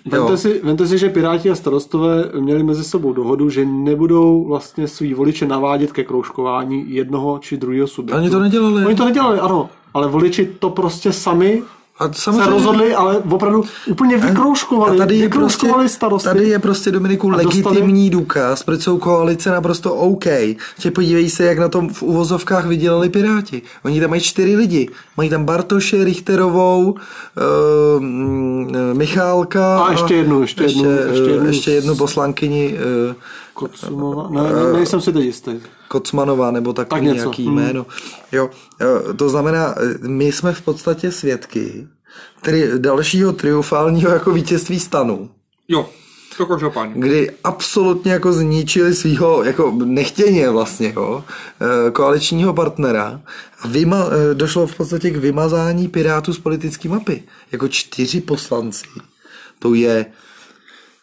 [0.05, 4.87] vemte, si, vemte si, že Piráti a starostové měli mezi sebou dohodu, že nebudou vlastně
[4.87, 8.21] svý voliče navádět ke kroužkování jednoho či druhého subjektu.
[8.21, 8.85] Oni to nedělali.
[8.85, 9.69] Oni to nedělali, ano.
[9.93, 11.63] Ale voliči to prostě sami
[12.03, 14.95] A se samozřejmě, rozhodli, ale opravdu úplně vykroužkovali.
[14.95, 16.27] a tady je, vykroužkovali prostě, starosty.
[16.29, 20.23] tady je prostě Dominiku A dostali- legitimní důkaz, proč jsou koalice naprosto OK.
[20.79, 23.61] Tě podívej se, jak na tom v uvozovkách vydělali Piráti.
[23.85, 24.89] Oni tam mají čtyři lidi.
[25.17, 28.03] Mají tam Bartoše, Richterovou, uh,
[28.93, 29.79] Michálka.
[29.83, 32.73] A ještě jednu, ještě jednu, ještě, ještě jednu ještě jednu poslankyni
[33.09, 33.13] uh,
[33.53, 34.27] Kocumova?
[34.29, 35.51] Ne, ne, nejsem si teď jistý.
[35.93, 37.55] Kocmanová nebo takový Tak něco, nějaký hmm.
[37.55, 37.85] jméno.
[38.31, 38.49] Jo,
[38.81, 41.87] eh, to znamená, eh, my jsme v podstatě svědky
[42.41, 45.29] Tedy dalšího triumfálního jako vítězství stanu,
[45.67, 45.89] Jo,
[46.37, 46.93] to každopádně.
[46.97, 51.23] kdy absolutně jako zničili svého, jako nechtěně vlastně, jo,
[51.61, 53.21] eh, koaličního partnera
[53.61, 57.23] a vyma, došlo v podstatě k vymazání Pirátů z politické mapy.
[57.51, 58.85] Jako čtyři poslanci.
[59.59, 60.05] To je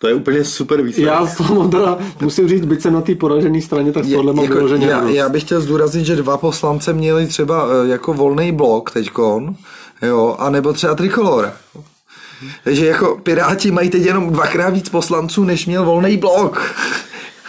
[0.00, 1.12] To je úplně super výsledek.
[1.12, 4.44] Já z toho teda, musím říct, byť jsem na té poražené straně, tak tohle mám
[4.44, 8.52] jako, vyloženě já, já bych chtěl zdůraznit, že dva poslance měli třeba eh, jako volný
[8.52, 9.54] blok teďkon,
[10.02, 11.52] jo, a nebo třeba trikolora.
[12.64, 16.74] Takže jako Piráti mají teď jenom dvakrát víc poslanců, než měl volný blok.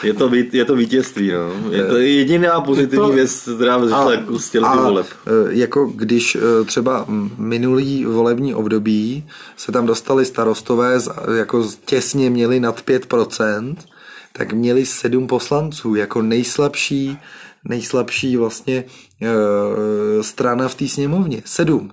[0.04, 1.72] Je to, je to vítězství, no.
[1.72, 5.06] Je to jediná pozitivní to- věc, která vzešla z těchto a, voleb.
[5.28, 7.06] eh, jako když eh, třeba
[7.38, 11.00] minulý volební období se tam dostali starostové,
[11.38, 13.76] jako těsně měli nad 5%,
[14.34, 17.18] tak měli sedm poslanců, jako nejslabší,
[17.64, 18.84] nejslabší vlastně
[19.22, 21.42] e, strana v té sněmovně.
[21.46, 21.92] Sedm.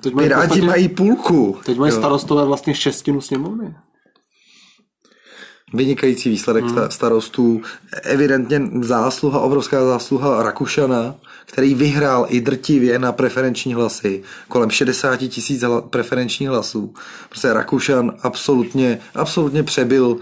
[0.00, 1.56] Teď mají Piráti podstatě- mají půlku.
[1.64, 1.98] Teď mají Jo.
[1.98, 3.74] starostové vlastně šestinu sněmovny.
[5.74, 6.90] Vynikající výsledek hmm.
[6.90, 7.62] starostů,
[8.02, 11.14] evidentně zásluha, obrovská zásluha Rakušana,
[11.46, 16.94] který vyhrál i drtivě na preferenční hlasy, kolem 60 tisíc hla, preferenčních hlasů.
[17.28, 20.18] Prostě Rakušan absolutně, absolutně přebyl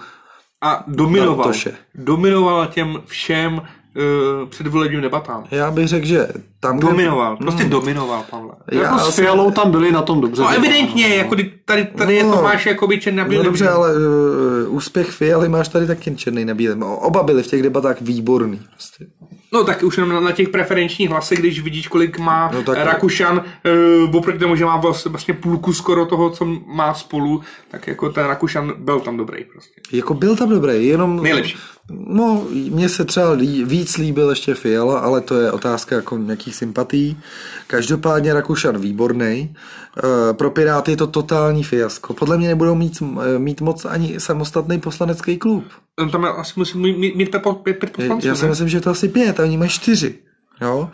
[0.63, 1.53] A dominoval.
[1.95, 3.63] Dominoval těm všem
[3.97, 5.45] uh, předvolebním debatám.
[5.51, 6.29] Já bych řekl, že
[6.61, 8.51] tam, kde- Dominoval, prostě dominoval, Pavle.
[8.73, 10.43] Já jako s Fialou tam byli na tom dobře.
[10.43, 12.37] No evidentně, jako kdy- tady, tady je No.
[12.37, 13.45] Tomáš Jakoby černý na No bílém.
[13.45, 16.83] dobře, ale uh, úspěch Fialy máš tady taky černý na bílém.
[16.83, 18.61] Oba byli v těch debatách výborný.
[18.73, 19.05] Prostě.
[19.55, 22.79] No tak už jenom na, na těch preferenčních hlasech, když vidíš, kolik má No tak-
[22.79, 23.45] Rakušan,
[24.07, 28.27] uh, oproti tomu, že má vlastně, půlku skoro toho, co má spolu, tak jako ten
[28.27, 29.81] Rakušan byl tam dobrý prostě.
[29.93, 31.23] Jako byl tam dobrý, jenom...
[31.23, 31.57] Nejlepší.
[31.91, 36.55] No, mně se třeba lí, víc líbil ještě Fiala, ale to je otázka jako nějakých
[36.55, 37.19] sympatí.
[37.67, 39.25] Každopádně Rakušan výborný.
[39.25, 39.55] E,
[40.33, 42.15] pro Piráty je to totální fiasko.
[42.15, 45.65] Podle mě nebudou mít, eh, mít moc ani samostatný poslanecký klub.
[46.13, 48.91] Tam asi musí mít, mít, mít pět, pět, pět poslanců, Já si myslím, že to
[48.91, 50.19] asi pět, a oni mají čtyři.
[50.61, 50.89] Jo?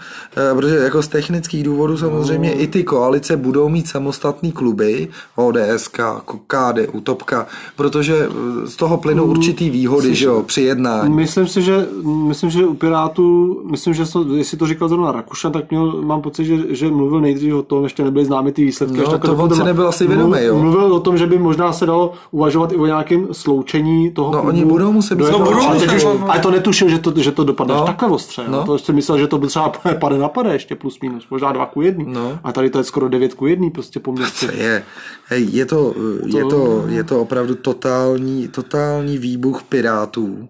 [0.51, 6.01] E, protože jako z technických důvodů samozřejmě i ty koalice budou mít samostatný kluby, ODSK,
[6.47, 7.47] KDU, Topka,
[7.77, 11.15] protože eh, z toho plynou určitý výhody, že jo, při jednání.
[11.15, 15.53] Myslím si, že, myslím, že u Pirátů, myslím, že to, jestli to říkal zrovna Rakušan,
[15.53, 18.99] tak měl, mám pocit, že, že mluvil nejdřív o tom, ještě nebyly známy ty výsledky.
[18.99, 20.59] No, to on si nebyl asi vědomý, Mluv- jo.
[20.59, 24.39] Mluvil o tom, že by možná se dalo uvažovat i o nějakém sloučení toho No,
[24.39, 25.31] klubu oni budou muset být-.
[25.33, 26.31] No, budou ale, teď no.
[26.31, 27.85] ale to netušil, že to, že to dopadne No.
[27.87, 28.43] takhle ostře.
[28.49, 28.57] No.
[28.59, 28.65] No.
[28.65, 29.69] To jsem myslel, že to byl třeba
[30.01, 32.05] pade na pade ještě plus minus, možná dva ku jedný.
[32.09, 32.41] No.
[32.45, 34.31] A tady to je skoro devět ku jedný prostě poměr.
[34.31, 34.83] Co je?
[35.25, 35.95] Hej, je, to,
[36.27, 40.49] je, to, je to opravdu totální, totální výbuch pirátů.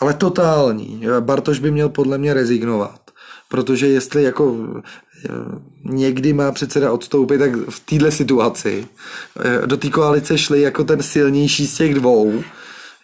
[0.00, 1.02] Ale totální.
[1.20, 3.00] Bartoš by měl podle mě rezignovat.
[3.48, 4.56] Protože jestli jako
[5.24, 5.28] eh,
[5.84, 8.86] někdy má předseda odstoupit, tak v téhle situaci
[9.40, 12.42] eh, do té koalice šli jako ten silnější z těch dvou.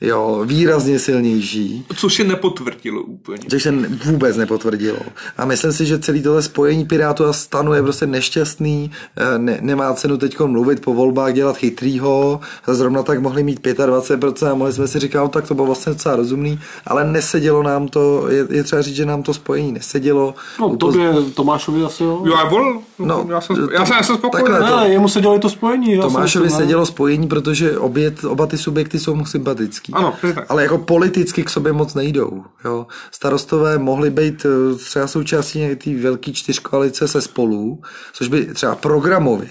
[0.02, 1.86] Jo, výrazně silnější.
[1.96, 3.38] Což se nepotvrdilo úplně.
[3.50, 3.72] Což se
[4.04, 4.98] vůbec nepotvrdilo.
[5.38, 9.58] A myslím si, že celý tohle spojení Pirátu a stanu je prostě nešťastný, eh, ne,
[9.60, 14.72] nemá cenu teď mluvit po volbách, dělat chytrýho, zrovna tak mohli mít 25% a mohli
[14.72, 18.46] jsme si říkat, no, tak to bylo vlastně docela rozumný, ale nesedělo nám to, je,
[18.50, 20.34] je třeba říct, že nám to spojení nesedělo.
[20.60, 22.22] No, Upoz- tobě, Tomášovi asi jo.
[22.26, 22.80] Jo, já volil.
[22.98, 24.48] No, já jsem, to- já jsem, já jsem spokojený.
[24.50, 25.98] takhle to- Ne, jemu se dělali to spojení.
[26.00, 26.50] Tomášovi ne?
[26.56, 29.89] sedělo spojení, protože obě, oba ty subjekty jsou mu sympatický.
[29.92, 30.46] Ano, tak.
[30.48, 32.44] Ale jako politicky k sobě moc nejdou.
[32.64, 32.86] Jo.
[33.10, 37.80] Starostové mohli být eh, třeba součástí té velké čtyřkoalice se spolu,
[38.12, 39.48] což by třeba programově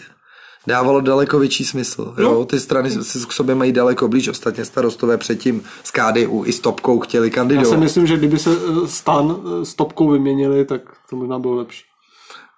[0.67, 2.13] dávalo daleko větší smysl.
[2.17, 2.45] Jo.
[2.45, 6.59] Ty strany si k sobě mají daleko blíž, ostatně starostové předtím s KDU i s
[6.59, 7.79] Topkou chtěli Já si kandidovat.
[7.79, 11.83] myslím, že kdyby se eh, stan eh, s topkou vyměnili, tak to možná bylo lepší.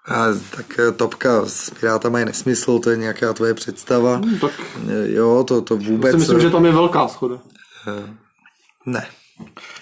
[0.08, 4.22] A tak Topka s Pirátama je nesmysl, to je nějaká tvoje představa.
[4.41, 4.52] tak
[4.89, 6.12] Eh, Jo, to, to vůbec...
[6.12, 7.36] si myslím, že tam je velká schoda.
[8.86, 9.06] Ne.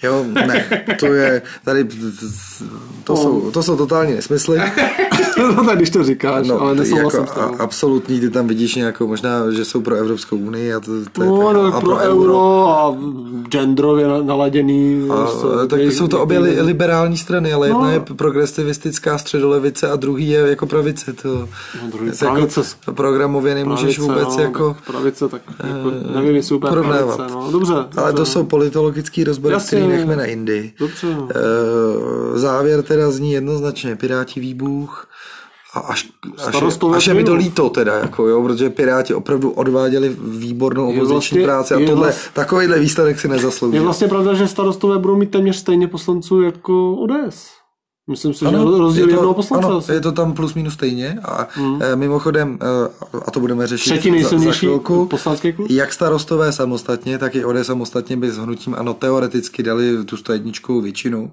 [0.04, 1.86] Jo, ne, to je, tady,
[3.04, 4.60] to, jsou, to jsou totální nesmysly.
[5.56, 7.56] no tak když to říkáš, No, ale nesouhlasím jako, s a, tebou.
[7.62, 11.30] absolutní, ty tam vidíš nějakou, možná, že jsou pro Evropskou unii a to, to je
[11.30, 12.97] No, tak, no, a pro euro a
[13.49, 15.08] genderově na- naladěný.
[15.10, 17.89] A, prostě, tak jsou to obě li, liberální strany, ale jedna No.
[17.91, 21.13] je progresivistická středolevice a druhý je jako pravice.
[21.13, 21.47] To, No,
[21.91, 22.62] druhý to jako pravice.
[22.95, 24.73] programově nemůžeš pravice, vůbec no, jako...
[24.73, 27.15] tak Pravice, tak jako, nevím, jestli úplně porovnávat.
[27.15, 27.36] pravice.
[27.36, 27.73] No, dobře.
[27.97, 30.73] Ale to jsou politologický rozbory, který nechme na Indii.
[30.80, 31.08] Dobře.
[31.30, 35.08] Eh, závěr teda zní jednoznačně Piráti výbuch
[35.74, 39.14] a až, až, je, Starostové až je mi to líto teda, jako jo, protože Piráti
[39.14, 43.76] opravdu odváděli výbornou opoziční vlastně- práci a tohle, vlast- takovýhle výsledek si nezaslouží.
[43.76, 47.48] Je vlastně pravda, že starostové budou mít téměř stejně poslanců jako ODS.
[48.10, 49.68] Myslím si, že rozdíl je to, jednoho poslance.
[49.68, 49.92] Ano, asi.
[49.92, 51.80] je to tam plus minus stejně a mm.
[51.96, 55.70] mimochodem, eh, a to budeme řešit Třetí za, za nejsilnější chvilku, poslanecký klub?
[55.70, 60.82] jak starostové samostatně, tak i ODS samostatně by s hnutím ano teoreticky dali tu 101
[60.82, 61.32] většinu,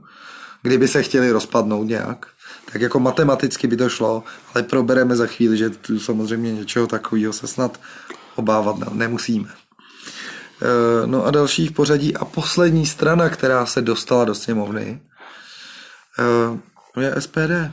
[0.63, 2.27] kdyby se chtěli rozpadnout nějak.
[2.73, 4.25] Tak jako matematicky by to šlo,
[4.55, 7.81] ale probereme za chvíli, že tu samozřejmě něčeho takového se snad
[8.37, 9.49] obávat ne- nemusíme.
[10.63, 15.01] Eh, No a další v pořadí a poslední strana, která se dostala do sněmovny,
[16.97, 17.73] eh, je SPD.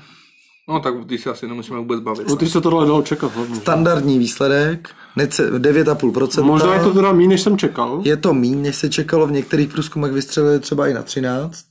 [0.70, 2.28] No tak ty se asi nemusíme vůbec bavit.
[2.30, 3.56] No, ty se tohle dalo čekat hlavně.
[3.56, 6.44] Standardní výsledek, nece- 9,5%.
[6.46, 8.02] Možná je to teda méně, než jsem čekal.
[8.04, 11.66] Je to míň, než se čekalo, v některých průzkumech vystřelili třeba i na 13,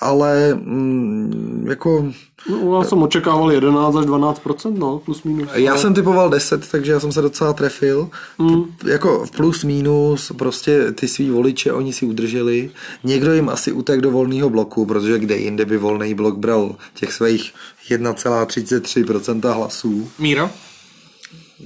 [0.00, 2.12] ale mm, jako
[2.48, 5.48] No, já jsem očekával 11 až 12% no, plus minus.
[5.54, 8.08] já jsem typoval 10, takže já jsem se docela trefil.
[8.38, 8.64] Mm.
[8.86, 12.70] Jako v plus minus prostě ty svý voliče oni si udrželi.
[13.04, 17.12] Někdo jim asi utek do volného bloku, protože kde jinde by volný blok bral těch
[17.12, 17.52] svých
[17.90, 20.10] 1,33% hlasů.
[20.18, 20.50] Míra?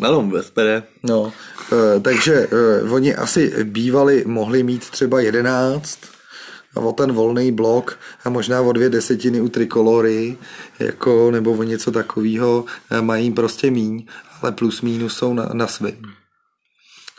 [0.02, 0.82] Ano, SPD.
[1.02, 1.32] No,
[1.72, 6.13] eh, takže eh, oni asi bývali, mohli mít třeba 11 a
[6.74, 10.36] o ten volný blok a možná o dvě desetiny u trikolory,
[10.78, 12.64] jako, nebo o něco takového
[13.00, 14.06] mají prostě míň,
[14.42, 15.96] ale plus minus jsou na, na svým.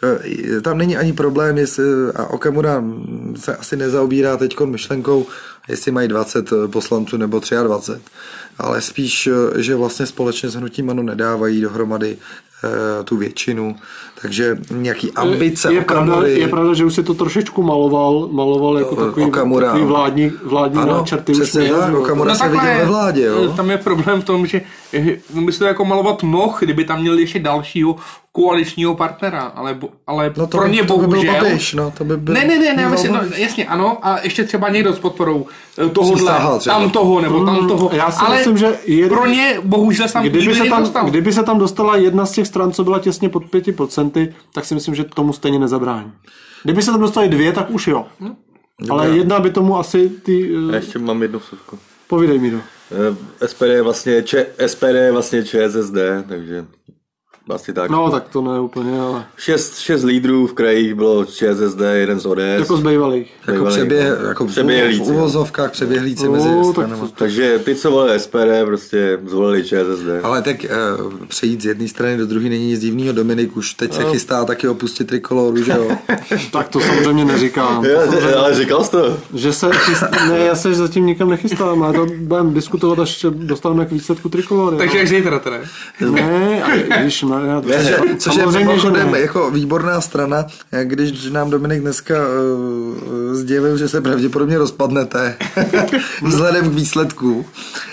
[0.04, 2.84] Eh, Tam není ani problém, jestli, a Okamura
[3.36, 5.26] se asi nezaobírá teď myšlenkou,
[5.70, 8.04] jestli mají 20 poslanců nebo 23,
[8.58, 12.55] ale spíš, eh, že vlastně společně s hnutím ANO nedávají dohromady eh,
[13.04, 13.76] tu většinu,
[14.22, 18.78] takže nějaký ambice je, pravda, Okamury, je pravda, že už si to trošičku maloval, maloval
[18.78, 19.68] jako takový, Okamura.
[19.68, 21.32] takový vládní, vládní ano, náčrty.
[21.32, 21.96] už přesně měl, tak.
[21.96, 23.54] Okamura se viděl ve vládě, jo.
[23.56, 24.62] Tam je problém v tom, že
[24.94, 27.96] eh, by se to jako malovat mohl, kdyby tam měl ještě dalšího
[28.32, 31.34] koaličního partnera, ale, bo- ale No to pro by- ně to by byl bohužel...
[31.44, 34.44] Babiš, no, to by byl- ne, ne, ne, ne myslím, no, jasně, ano, a ještě
[34.44, 35.46] třeba někdo s podporou
[35.86, 36.34] eh, tohohle,
[36.66, 37.90] tam toho, nebo tam toho.
[37.94, 41.06] já si ale myslím, že je- pro ně bohužel jsem Kdyby se, tam, nedostal.
[41.10, 44.74] kdyby se tam dostala jedna z těch stran, co byla těsně pod 5%, tak si
[44.74, 46.12] myslím, že tomu stejně nezabrání.
[46.64, 48.06] Kdyby se tam dostaly dvě, tak už jo.
[48.90, 50.52] Ale jedna by tomu asi ty...
[50.54, 51.80] Já Uh, ještě mám jednu vsuvku.
[52.08, 52.58] povídej mi to.
[52.92, 56.66] Eh, SPD je vlastně, Č, SPD je vlastně ČSSD, takže
[57.48, 57.90] vlastně tak.
[57.92, 62.26] No, tak to ne úplně, ale Šest, šest lídrů v krajích bylo ČSSD, jeden z
[62.26, 62.40] ODS.
[62.60, 63.34] jako z bývalých.
[63.48, 64.28] Jako přeběh, no.
[64.28, 67.02] jako v, Přeběhlíci, v uvozovkách přeběhlíci No, mezi tak stranami.
[67.02, 70.06] to- Takže ty, co volili SPD, prostě zvolili ČSSD.
[70.24, 70.56] Ale tak
[71.00, 73.14] uh, přejít z jedné strany do druhé není nic divného.
[73.14, 75.88] Dominik už teď se chystá taky opustit trikoloru, že jo?
[76.52, 77.84] Tak to samozřejmě neříkám.
[77.84, 79.18] To Já, samozřejmě- ale říkal jsi to.
[79.34, 80.04] Že se chyst...
[80.30, 84.78] Ne, já se zatím nikam nechystám, ale to budeme diskutovat, až dostaneme k výsledku trikolory.
[84.78, 85.58] Takže jak zítra teda.
[86.12, 87.62] Ne, a když má, já,
[88.18, 89.20] Což, což je mimochodem ne.
[89.20, 95.38] jako výborná strana, eh, když nám Dominik dneska uh, sdělil, že se pravděpodobně rozpadnete
[96.24, 97.46] vzhledem k výsledku,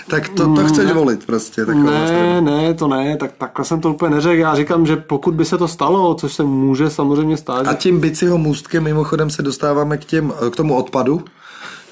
[0.07, 1.65] tak to, to chceš volit prostě.
[1.65, 2.41] takovou stranu.
[2.41, 4.41] Ne, ne, to ne, tak takhle jsem to úplně neřekl.
[4.41, 7.99] Já říkám, že pokud by se to stalo, což se může samozřejmě stát, A tím
[7.99, 11.23] biciho můstkem mimochodem se dostáváme k, těm, k tomu odpadu,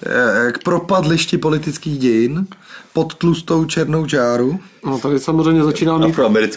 [0.06, 2.48] eh, k propadlišti politických dějin,
[2.94, 4.60] pod tlustou černou čáru.
[4.86, 6.16] no, tady samozřejmě začíná mít,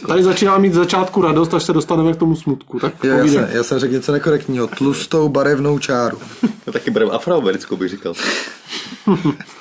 [0.08, 2.78] tady začíná mít začátku radost, až se dostaneme k tomu smutku.
[2.80, 4.66] Tak Jo, já, jsem, já jsem řekl něco nekorektního.
[4.66, 6.18] Tlustou barevnou čáru.
[6.66, 8.14] No, taky bereme afroamerickou, bych říkal.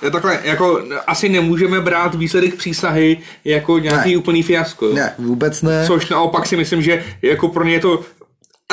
[0.02, 4.18] Je Takhle, jako asi nemůžeme brát výsledek přísahy jako nějaký Ne.
[4.18, 4.86] úplný fiasko.
[4.86, 4.94] jo.
[4.94, 5.84] Ne, vůbec ne.
[5.88, 8.02] Což naopak si myslím, že jako pro ně je to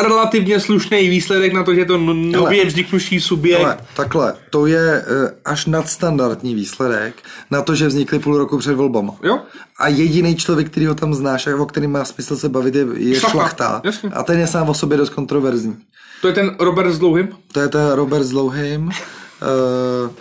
[0.03, 3.65] relativně slušný výsledek na to, že je to no- nově vzniknuvší subjekt.
[3.65, 7.15] Ale takhle, to je eh, až nadstandardní výsledek
[7.51, 9.15] na to, že vznikly půl roku před volbama.
[9.23, 9.39] Jo?
[9.79, 12.87] A jediný člověk, který ho tam znáš a o kterým má smysl se bavit, je,
[12.97, 13.81] je Šlachta, šlachta.
[13.85, 14.11] jasně.
[14.11, 15.77] A ten je sám o sobě dost kontroverzní.
[16.23, 17.29] To je ten Robert s dlouhým?
[17.53, 18.85] To je ten Robert s dlouhým.
[18.87, 18.91] Uh,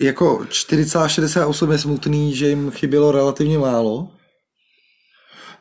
[0.00, 4.08] jako 4,68 je smutný, že jim chybělo relativně málo.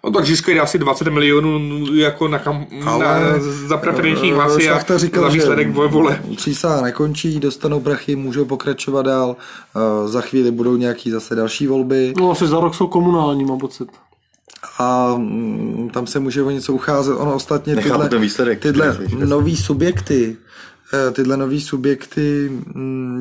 [0.06, 4.70] No tak získají asi 20 milionů jako na, kam, Ale na za preferenční eh, hlasy
[4.70, 6.22] a říkal, za výsledek že vole.
[6.36, 9.36] Přísaha nekončí, dostanou prachy, můžou pokračovat dál.
[9.76, 12.14] Uh, za chvíli budou nějaký zase další volby.
[12.18, 13.90] No asi za rok jsou komunální, mám pocit.
[14.80, 17.16] a mm, tam se může o něco ucházet.
[17.18, 19.28] Ono ostatně tyhle, ten výsledek, tyhle jsi říkal.
[19.28, 20.38] nový subjekty,
[20.94, 22.52] eh, tyhle nový subjekty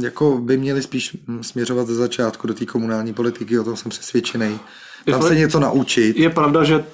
[0.03, 3.91] jako by měly spíš mm, směřovat ze začátku do té komunální politiky, o tom jsem
[3.91, 4.59] přesvědčený.
[5.11, 6.17] Tam se něco naučit.
[6.17, 6.85] Je pravda, že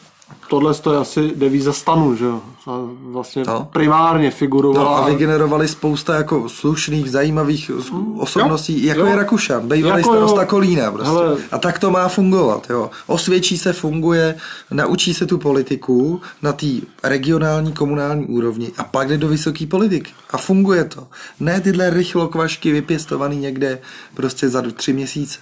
[0.48, 2.40] tohle je asi devíza stanu, že jo?
[3.02, 3.68] Vlastně No.
[3.72, 4.98] primárně No figurovala.
[4.98, 7.70] a vygenerovali spousta jako slušných, zajímavých
[8.18, 9.06] osobností, jako jo.
[9.06, 10.04] je Rakušan, bývalý Jako jo.
[10.04, 11.08] starosta Kolína prostě.
[11.12, 11.36] Hele.
[11.52, 12.90] A tak to má fungovat, jo.
[13.06, 14.34] Osvědčí se, funguje,
[14.70, 16.66] naučí se tu politiku na té
[17.02, 20.12] regionální, komunální úrovni a pak jde do vysoké politiky.
[20.30, 21.06] A funguje to.
[21.40, 23.78] Ne tyhle rychlokvašky vypěstovaný někde
[24.14, 25.38] prostě za tři měsíce.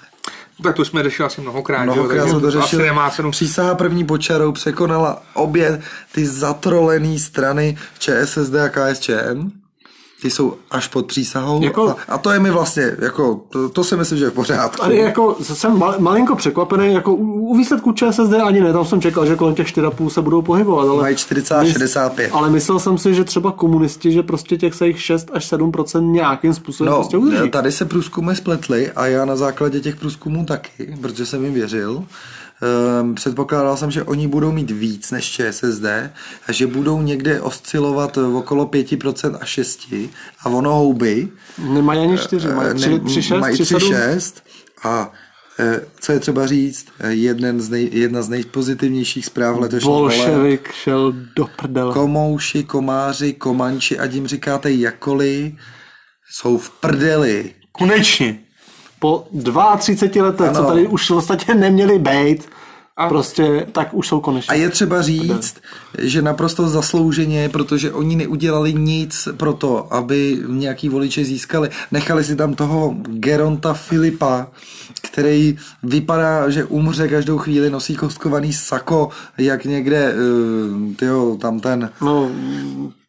[0.62, 1.84] Tak to jsme řešili asi mnohokrát.
[1.84, 2.84] Mnohokrát jsme to řešili.
[2.84, 3.30] nemá cenu.
[3.30, 5.82] Přísaha první počarou překonala obě
[6.12, 9.50] ty zatrolené strany ČSSD a KSČM.
[10.22, 11.62] Ty jsou až pod přísahou.
[11.62, 14.34] Jako- A, a to je mi vlastně, jako, to, to si myslím, že je v
[14.34, 14.82] pořádku.
[14.82, 19.00] Tady jako jsem mal, malinko překvapený, jako u, u výsledku ČSSD ani ne, tam jsem
[19.00, 21.02] čekal, že kolem těch 4,5 se budou pohybovat, ale...
[21.02, 22.28] Mají 40,65.
[22.32, 26.54] Ale myslel jsem si, že třeba komunisti, že prostě těch svých 6 až 7% nějakým
[26.54, 27.50] způsobem No, prostě udrží.
[27.50, 32.04] tady se průzkumy spletly a já na základě těch průzkumů taky, protože jsem jim věřil.
[33.00, 35.84] Um, předpokládal jsem, že oni budou mít víc než ČSSD
[36.46, 40.08] a že budou někde oscilovat v okolo 5% a 6%
[40.40, 41.28] a ono houby
[41.58, 43.92] Nemají ani 4, mají 3, ne, 3 6, mají 3 7.
[43.92, 44.42] 3,6
[44.84, 45.12] a
[45.60, 49.98] eh, co je třeba říct, eh, jeden z nej, jedna z nejpozitivnějších zpráv letošního.
[49.98, 51.94] Bolševik šel do prdele.
[51.94, 55.56] Komouši, komáři, komanči, ať jim říkáte jakoli,
[56.30, 57.54] jsou v prdeli.
[57.72, 58.38] Konečně.
[58.98, 59.24] Po
[59.78, 60.68] 32 letech, co Ano.
[60.68, 62.48] tady už vlastně neměli být,
[62.98, 64.48] A- prostě, tak už jsou konečně.
[64.50, 65.56] A je třeba říct,
[65.98, 71.70] že naprosto zaslouženě, protože oni neudělali nic pro to, aby nějaký voliče získali.
[71.92, 74.46] Nechali si tam toho Geronta Filipa,
[75.02, 81.90] který vypadá, že umře každou chvíli, nosí kostkovaný sako, jak někde, uh, tyjo, tam ten...
[82.02, 82.30] No,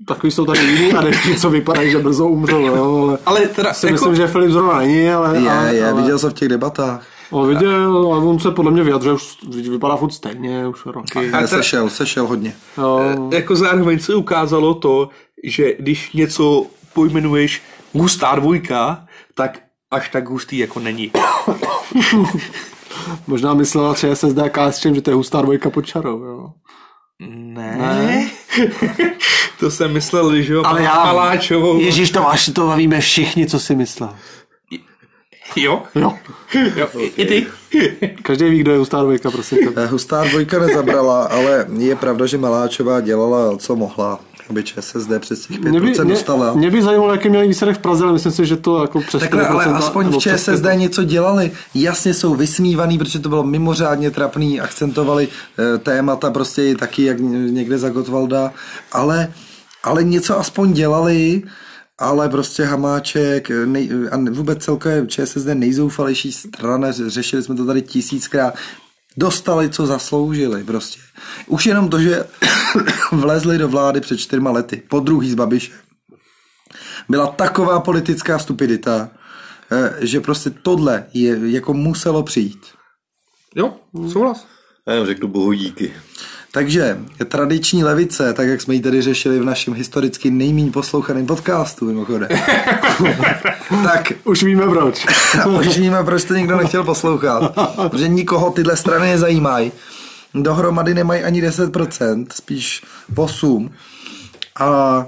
[0.06, 3.18] takový jsou tady jiní adepti, co vypadají, že brzo umřou, jo, ale...
[3.26, 5.38] Ale teda, Si jako, myslím, že Filip zrovna není, ale...
[5.40, 7.04] Je, ale, je, ale, viděl jsem v těch debatách.
[7.32, 11.20] Ale viděl, ale on se podle mě vyjadřuje, už vypadá furt stejně, už roky.
[11.20, 12.54] A teda- sešel, sešel hodně.
[12.78, 15.10] Jo, jako zároveň se ukázalo to,
[15.44, 17.62] že když něco pojmenuješ
[17.94, 19.06] hustá dvojka,
[19.36, 19.60] tak
[19.92, 21.12] až tak hustý jako není.
[23.28, 26.50] možná myslela ČSSD a KSČM, že to je hustá dvojka pod čarou, jo.
[27.28, 27.78] Ne.
[27.78, 28.30] ne.
[29.60, 31.06] to jsem myslel, že jo, Ale já...
[31.06, 31.80] Maláčovou.
[31.80, 34.16] Ježíš Tomáš, to víme všichni, co si myslel.
[35.56, 35.84] Jo?
[35.96, 36.14] Jo.
[36.76, 36.88] jo.
[36.98, 37.48] I, I ty?
[38.24, 39.70] Každý ví, kdo je hustá dvojka, prosím tě.
[39.76, 44.20] Eh, Hustá dvojka nezabrala, ale je pravda, že Maláčová dělala, co mohla,
[44.50, 46.54] aby ČSSD přes těch 5% dostala.
[46.54, 49.20] mě by zajímalo, jaký měli výsledek v Praze, ale myslím si, že to jako přes
[49.20, 51.52] Takhle, ale 4% aspoň v přes ČSSD něco dělali.
[51.76, 57.20] Jasně jsou vysmívaný, protože to bylo mimořádně trapný, akcentovali eh, témata prostě i taky, jak
[57.50, 58.52] někde za Gottwalda,
[58.92, 59.34] ale,
[59.84, 61.44] ale něco aspoň dělali,
[62.00, 68.56] ale prostě Hamáček nej, a vůbec celkově ČSSD nejzoufalejší strana, řešili jsme to tady tisíckrát,
[69.18, 71.00] dostali, co zasloužili prostě.
[71.48, 72.26] Už jenom to, že
[73.12, 75.76] vlezli do vlády před čtyřma lety, po druhý s Babišem
[77.10, 79.10] byla taková politická stupidita,
[79.72, 82.66] eh, že prostě tohle je, jako muselo přijít.
[83.56, 83.74] Jo,
[84.12, 84.48] souhlas.
[84.88, 85.94] Já jenom řeknu bohu díky.
[86.52, 86.98] Takže
[87.28, 92.28] tradiční levice, tak jak jsme ji tady řešili v našem historicky nejméně poslouchaném podcastu, mimochodem.
[93.84, 95.06] tak Už víme proč.
[95.60, 97.54] už víme, proč to nikdo nechtěl poslouchat.
[97.90, 99.72] Protože nikoho tyhle strany nezajímají.
[100.34, 102.84] Dohromady nemají ani 10%, spíš
[103.16, 103.70] 8%.
[104.60, 105.06] A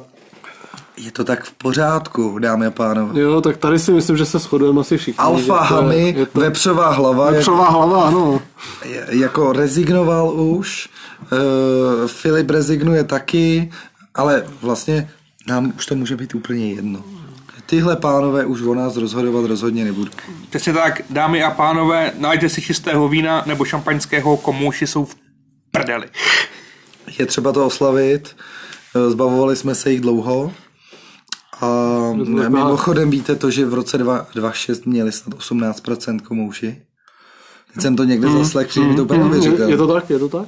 [0.98, 3.20] je to tak v pořádku, dámy a pánové.
[3.20, 5.18] Jo, tak tady si myslím, že se shodujeme asi všichni.
[5.18, 8.42] Alfa Hamy, to vepřová hlava, jak, Vepřová hlava, ano.
[9.10, 10.90] jako rezignoval už,
[12.08, 13.72] Filip rezignuje taky,
[14.16, 15.10] ale vlastně
[15.48, 17.04] nám už to může být úplně jedno.
[17.66, 20.12] Tyhle pánové už o nás rozhodovat rozhodně nebudou.
[20.50, 25.16] Přesně tak, dámy a pánové, najděte si čistého vína nebo šampaňského, komouši jsou v
[25.72, 26.08] prdeli.
[27.20, 28.36] Je třeba to oslavit,
[28.96, 30.54] eh, zbavovali jsme se jich dlouho
[31.62, 31.68] a
[32.50, 36.82] mimochodem víte to, že v roce 2 2006 měli snad 18% komouši.
[37.74, 39.74] Teď jsem to někde zaslech, přijde mi to úplně Je, neuvěřitelné.
[39.74, 40.48] je to tak, je to tak?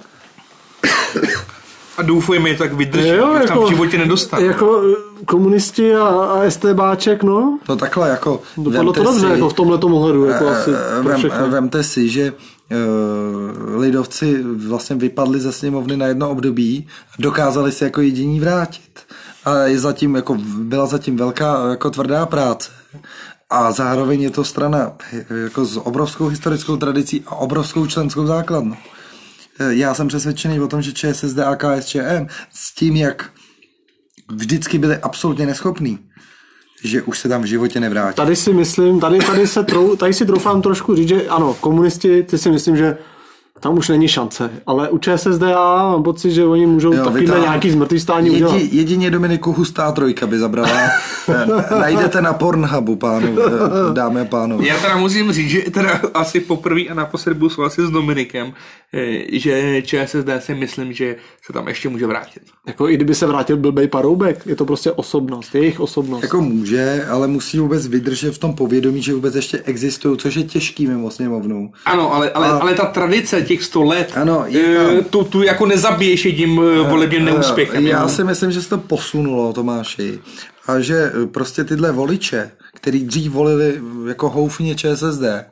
[1.98, 4.44] A doufujeme, že tak vydrží, Jo, jako- tam v životě nedostane.
[4.46, 4.82] Jako
[5.22, 7.60] eh, komunisti a, a STBáček, no.
[7.70, 8.42] No takhle jako...
[8.58, 12.10] Dopadlo to vemte dobře, si- jako v tomhle ohledu, jako asi Eh, Vem, vemte si,
[12.10, 18.40] že uh, lidovci vlastně vypadli ze sněmovny na jedno období a dokázali se jako jediní
[18.40, 19.00] vrátit.
[19.46, 22.72] A je zatím, jako, byla zatím velká jako tvrdá práce.
[23.50, 24.92] A zároveň je to strana
[25.44, 28.76] jako s obrovskou historickou tradicí a obrovskou členskou základnou.
[29.60, 33.30] Eh, Já jsem přesvědčený o tom, že ČSSD a KSČM s tím, jak
[34.32, 36.00] vždycky byli absolutně neschopní,
[36.84, 38.16] že už se tam v životě nevrátí.
[38.16, 42.24] Tady si myslím, tady, tady, se trou, tady si troufám trošku říct, že ano, komunisti,
[42.24, 42.98] ty si myslím, že
[43.64, 44.50] tam už není šance.
[44.68, 48.30] Ale u ČSSD já mám pocit, že oni můžou Jo, takovýhle vytáhn- nějaký zmrtvý stání
[48.30, 48.54] udělat.
[48.54, 50.70] Jedi, jedině Dominiku hustá trojka by zabrala.
[51.30, 54.68] Eh, Najdete na Pornhubu, pánu, eh, dámy a pánové.
[54.68, 58.54] Já teda musím říct, že teda asi poprvé a naposled budu souhlasit s Dominikem,
[58.94, 62.44] eh, že ČSSD si myslím, že se tam ještě může vrátit.
[62.68, 66.24] Jako i kdyby se vrátil blbej paroubek, je to prostě osobnost, jejich osobnost.
[66.24, 70.44] Jako může, ale musí vůbec vydržet v tom povědomí, že vůbec ještě existují, což je
[70.44, 71.72] těžký mimo sněmovnu.
[71.86, 75.04] Ano, ale, ale, A- ale ta tradice těch 100 let, Ano, je eh, tam.
[75.04, 77.88] tu, tu jako nezabiješ jedním eh, volebním neúspěchem.
[77.88, 80.20] Já si myslím, že se to posunulo, Tomáši.
[80.68, 85.46] A že eh, prostě tyhle voliče, který dřív volili eh, jako houfně ČSSD, eh,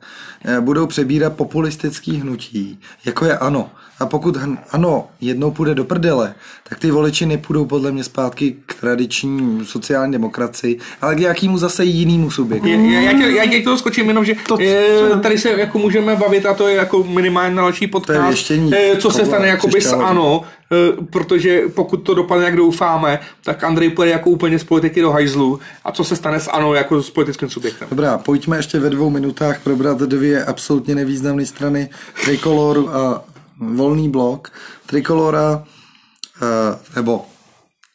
[0.60, 3.70] budou přebírat populistický hnutí, jako je ANO.
[4.00, 4.36] A pokud
[4.70, 6.34] ANO jednou půjde do prdele,
[6.68, 11.84] tak ty voliči nepůjdou podle mě zpátky k tradiční sociální demokracii, ale k nějakému zase
[11.84, 12.68] jinému subjektu.
[12.68, 16.16] Já, já, tě, já tě toho skočím jenom, že To- to, tady se jako můžeme
[16.16, 18.70] bavit a to je jako minimálně na další To je podcast, věštění.
[18.74, 19.92] eh, co se stane jakoby s.
[19.92, 20.76] ANO, eh,
[21.10, 25.60] protože pokud to dopadne, jak doufáme, tak Andrej půjde jako úplně z politiky do hajzlu
[25.84, 27.88] a co se stane s ANO jako s politickým subjektem.
[27.90, 31.90] Dobrá, pojďme ještě ve dvou minutách probrat dvě absolutně nevýznamné strany
[32.24, 33.24] Trikoloru a
[33.58, 34.52] Volný blok.
[34.86, 35.64] Trikolora,
[36.42, 37.26] eh, nebo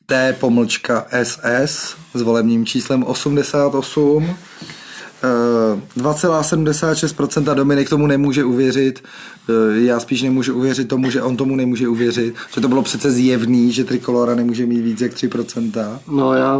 [0.06, 4.76] T pomlčka SS s volebním číslem 88, eh,
[5.97, 9.03] 2,76% a Dominik tomu nemůže uvěřit.
[9.49, 13.11] Eh, Já spíš nemůžu uvěřit tomu, že on tomu nemůže uvěřit, že to bylo přece
[13.11, 15.99] zjevný, že Trikolora nemůže mít víc jak 3%.
[16.11, 16.59] No já,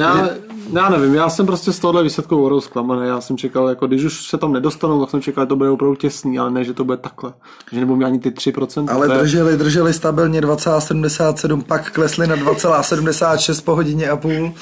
[0.00, 0.28] já,
[0.72, 3.08] já nevím, já jsem prostě z tohohle výsledku opravdu zklamaný.
[3.08, 5.70] Já jsem čekal, jako když už se tam nedostanou, tak jsem čekal, že to bude
[5.70, 7.32] opravdu těsný, ale ne, že to bude takhle.
[7.72, 8.88] Že nebudou mít ani ty 3%.
[8.90, 14.52] Ale je- drželi, drželi stabilně 2,77, pak klesli na 2,76 po hodině a půl.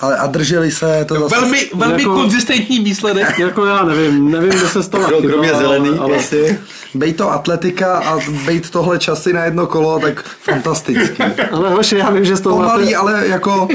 [0.00, 1.34] Ale a drželi se, to zase...
[1.40, 3.38] Velmi, velmi jako- konzistentní výsledek.
[3.48, 6.58] Jako já nevím, nevím, kde se stala Kro- Kromě chyba, zelený, ale, ale, asi.
[6.94, 11.22] Bejt to atletika a bejt tohle časy na jedno kolo, tak fantastický.
[11.52, 13.68] ale hoši, já vím, že z toho Pomalý, máte, ale jako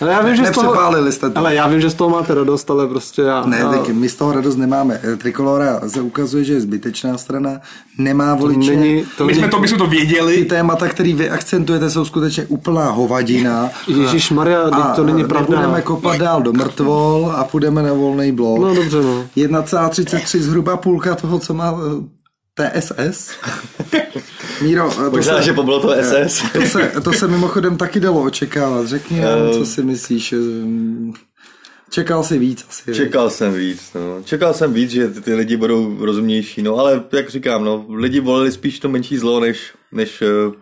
[0.00, 1.38] ale já vím, že z toho, jste to.
[1.38, 4.08] ale já vím, že z toho máte radost, ale prostě já, Ne, já tak my
[4.08, 5.00] z toho radost nemáme.
[5.18, 7.50] Trikolora se ukazuje, že je zbytečná strana,
[7.98, 8.76] nemá voliče.
[8.76, 10.44] není, to My není, jsme to, my jsme to Ty věděli.
[10.44, 13.68] témata, které vy akcentujete, jsou skutečně úplná hovadina.
[13.88, 15.56] Ježíš Maria, A to není pravda.
[15.56, 18.60] budeme kopat dál do mrtvol a půjdeme na volný blok.
[18.60, 19.24] No dobře, no.
[19.36, 22.04] 1,33 zhruba půlka toho, co má eh,
[22.58, 23.30] TSS.
[24.62, 26.42] Míro, eh, to Možná, se, že bylo to SS.
[26.52, 28.86] to, se, to se mimochodem taky dalo očekávat.
[28.86, 30.32] Řekni nám, co si myslíš.
[30.32, 31.28] eh,
[31.90, 32.94] Čekal si víc asi.
[32.94, 34.22] Čekal jsem víc, no.
[34.24, 38.20] Čekal jsem víc, že ty, ty lidi budou rozumnější, no, ale jak říkám, no, lidi
[38.20, 39.60] volili spíš to menší zlo, než,
[39.92, 40.52] než Eh,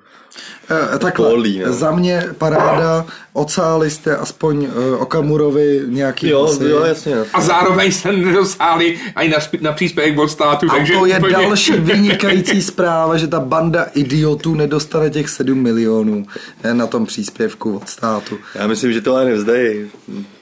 [0.98, 1.72] Takhle, Polí, no.
[1.72, 7.16] za mě paráda, ocáli jste aspoň eh, Okamurovi nějaký jo, jo, jasně.
[7.32, 10.66] A zároveň se nedosáhli ani na, na příspěvek od státu.
[10.70, 11.32] A takže to je úplně...
[11.32, 16.26] další vynikající zpráva, že ta banda idiotů nedostane těch 7 milionů
[16.62, 18.38] eh, na tom příspěvku od státu.
[18.54, 19.90] Já myslím, že to ale nevzdají.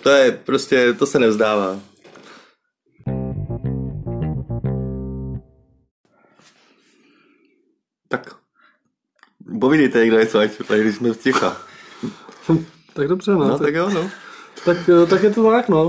[0.03, 1.77] To je prostě, to se nevzdává.
[8.09, 8.44] Tak,
[9.61, 11.57] povídejte, kdo je co, ať tady když jsme ticha.
[12.95, 13.39] Tak dobře, no.
[13.39, 14.11] No, tak, tak jo, no.
[14.65, 14.77] tak,
[15.11, 15.87] tak je to tak, no.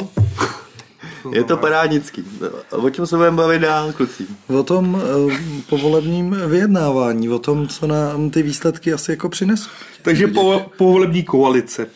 [1.32, 2.24] Je to parádnický.
[2.72, 4.28] O čem se budeme bavit dál, kluci?
[4.48, 5.38] O tom eh,
[5.70, 9.70] povolebním vyjednávání, o tom, co nám ty výsledky asi jako přinesou.
[10.02, 11.88] Takže po, povolební koalice.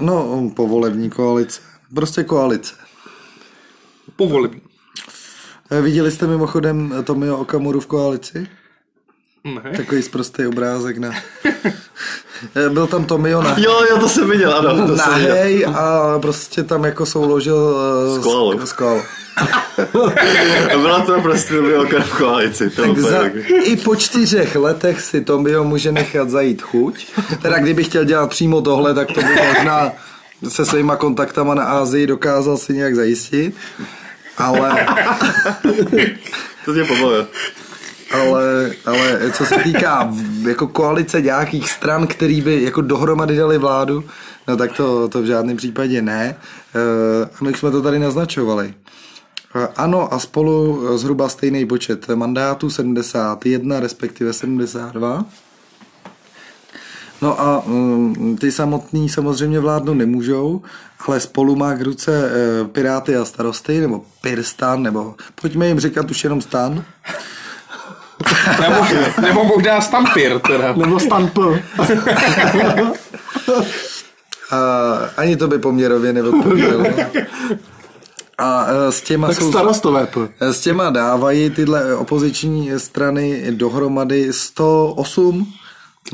[0.00, 1.60] No, povolební koalice.
[1.94, 2.74] Prostě koalice.
[4.16, 4.60] Povolební.
[5.70, 8.46] Eh, Viděli jste mimochodem Tomio Okamuru v koalici?
[9.44, 9.76] Ne.
[9.76, 11.10] Takový zprostý obrázek na...
[12.56, 13.54] Eh, Byl tam Tomio na...
[13.58, 14.86] Jo, jo, to jsem viděl, ano.
[14.86, 15.28] To jsem viděl.
[15.34, 17.76] Nahej a prostě tam jako souložil
[18.16, 18.66] eh, S koalou.
[18.66, 19.00] s koalou.
[20.80, 21.72] Byla to prostě dobrý
[22.02, 22.70] v koalici.
[22.70, 23.18] To Tak za,
[23.64, 27.06] I po čtyřech letech si Tomio může nechat zajít chuť.
[27.42, 29.92] Teda kdyby chtěl dělat přímo tohle, tak to by možná
[30.48, 33.54] se svýma kontaktama na Ázii dokázal si nějak zajistit.
[34.38, 34.86] Ale,
[36.64, 37.26] To tě pobavil.
[38.10, 40.12] Ale, ale co se týká
[40.48, 44.04] jako koalice nějakých stran, který by jako dohromady dali vládu,
[44.48, 46.36] no tak to, to v žádném případě ne.
[46.74, 48.74] Eh, A my jsme to tady naznačovali.
[49.54, 55.24] Eh, Ano a spolu zhruba stejný počet mandátů, 71 respektive 72.
[57.22, 60.62] No a mm, ty samotný samozřejmě vládnout nemůžou,
[61.06, 66.10] ale spolu má k ruce eh, Piráty a starosty, nebo Pirstan, nebo pojďme jim říkat
[66.10, 66.84] už jenom stan.
[68.60, 68.84] Nebo,
[69.22, 70.72] nebo možná Stampir, teda.
[70.76, 71.58] Nebo Stanpl.
[74.50, 74.56] A
[75.16, 76.84] ani to by poměrově neodpovědělo.
[78.38, 80.06] A eh, s těma Tak jsou, starostové.
[80.06, 80.28] p.
[80.40, 85.46] s těma dávají tyhle opoziční strany dohromady 108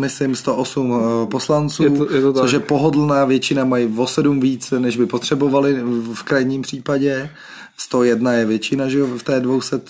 [0.01, 0.95] myslím 108
[1.25, 2.43] eh, poslanců, Je to- je to tak.
[2.43, 5.75] což je pohodlná většina, mají o 7 víc, než by potřebovali
[6.15, 7.31] v krajním případě.
[7.77, 9.81] 101 je většina, že jo, v té 200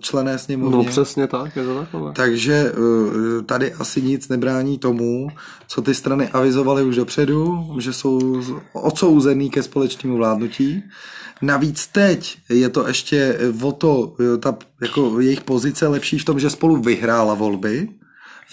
[0.00, 0.76] člené sněmovně.
[0.76, 2.12] No přesně tak, je to takové.
[2.12, 5.28] Takže eh, tady asi nic nebrání tomu,
[5.66, 8.42] co ty strany avizovaly už dopředu, že jsou
[8.72, 10.82] odsouzený ke společnému vládnutí.
[11.42, 16.40] Navíc teď je to ještě o to, eh, ta jako jejich pozice lepší v tom,
[16.40, 17.88] že spolu vyhrála volby,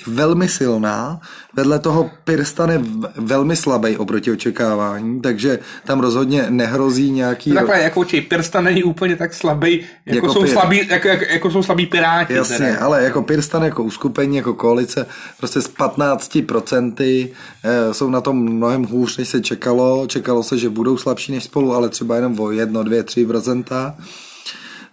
[0.07, 1.19] velmi silná,
[1.53, 2.81] vedle toho Pirstan je
[3.15, 7.51] velmi slabý oproti očekávání, takže tam rozhodně nehrozí nějaký...
[7.53, 10.49] Takhle, jako určitě, Pirsta není úplně tak slabý, jako, Jako jsou, Pir.
[10.49, 12.33] slabí, jako, jako, jako jsou slabí piráti.
[12.33, 12.79] Jasně, teda.
[12.79, 15.05] ale jako Pirstan, jako uskupení, jako koalice,
[15.37, 17.29] prostě z 15%
[17.63, 20.07] eh, jsou na tom mnohem hůř, než se čekalo.
[20.07, 23.93] Čekalo se, že budou slabší než spolu, ale třeba jenom o 1, 2, 3%.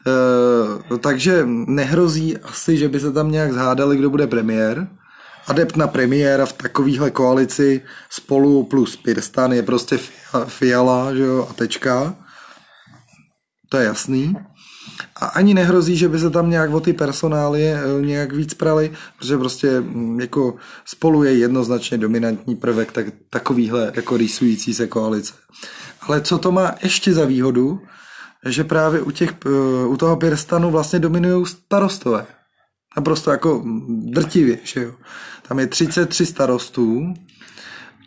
[0.06, 4.88] Eh, takže nehrozí asi, že by se tam nějak zhádali, kdo bude premiér.
[5.46, 11.46] Adept na premiéra v takovýhle koalici spolu plus Pirstan je prostě Fia- Fiala že jo,
[11.50, 12.14] a tečka.
[13.68, 14.36] To je jasný.
[15.16, 18.92] A ani nehrozí, že by se tam nějak o ty personálie eh, nějak víc prali,
[19.18, 25.32] protože prostě mm, jako spolu je jednoznačně dominantní prvek tak, takovýhle jako rýsující se koalice.
[26.00, 27.80] Ale co to má ještě za výhodu,
[28.46, 32.26] že právě u, těch, eh, u toho Pirstanu vlastně dominují starostové.
[32.96, 34.92] Naprosto jako drtivě, že jo.
[35.48, 37.14] Tam je 33 starostů,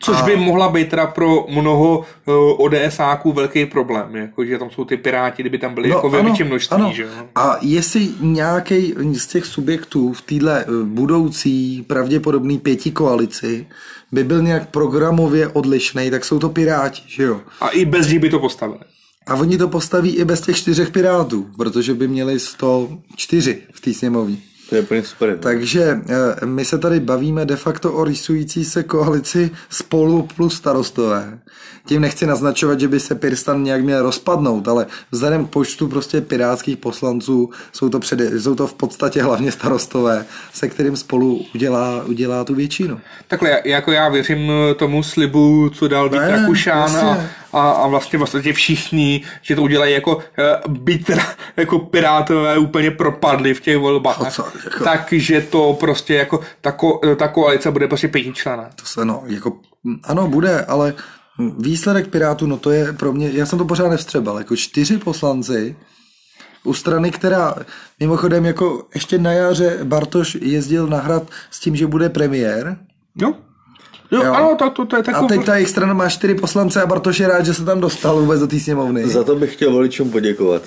[0.03, 4.85] Což by mohla být teda pro mnoho uh, ODSáků velký problém, jako, že tam jsou
[4.85, 6.93] ty piráti, kdyby tam byly no, jako ve větším množství.
[6.93, 7.03] Že?
[7.03, 7.09] jo.
[7.35, 13.67] A jestli nějaký z těch subjektů v téhle eh, budoucí pravděpodobný pěti koalici
[14.11, 17.41] by byl nějak programově odlišný, tak jsou to Piráti, že jo?
[17.61, 18.79] A i bez nich by to postavili.
[19.27, 23.93] A oni to postaví i bez těch čtyřech Pirátů, protože by měli 104 v té
[23.93, 24.37] sněmovně.
[24.69, 25.37] To je úplně super.
[25.37, 31.39] Takže eh, my se tady bavíme de facto o rýsující se koalici spolu plus starostové.
[31.85, 36.21] Tím nechci naznačovat, že by se Pirstan nějak měl rozpadnout, ale vzhledem k počtu prostě
[36.21, 42.03] pirátských poslanců jsou to, před, jsou to v podstatě hlavně starostové, se kterým spolu udělá,
[42.03, 42.99] udělá tu většinu.
[43.27, 47.17] Takhle, jako já věřím tomu slibu, co dal Vít Rakušan a,
[47.53, 50.23] a, a vlastně vlastně všichni, že to udělají jako uh,
[50.73, 51.11] byt
[51.57, 54.33] jako pirátové úplně propadli v těch volbách.
[54.33, 58.69] Co, jako- Takže to prostě jako ta, ko, ta koalice bude prostě pětičlená.
[58.75, 59.53] To se no, jako,
[59.83, 60.93] mm, ano, bude, ale
[61.57, 65.75] výsledek Pirátů, no to je pro mě, já jsem to pořád nevstřebal, jako čtyři poslanci
[66.63, 67.55] u strany, která
[67.99, 72.77] mimochodem jako ještě na jaře Bartoš jezdil na hrad s tím, že bude premiér,
[73.15, 73.33] Jo?
[74.11, 74.33] Jo, Jo.
[74.33, 75.27] ano, to, to, to je a takový...
[75.27, 78.19] teď ta jejich strana má čtyři poslance a Bartoš je rád, že se tam dostal
[78.21, 79.07] vůbec do té sněmovny.
[79.07, 80.61] Za to bych chtěl voličům poděkovat.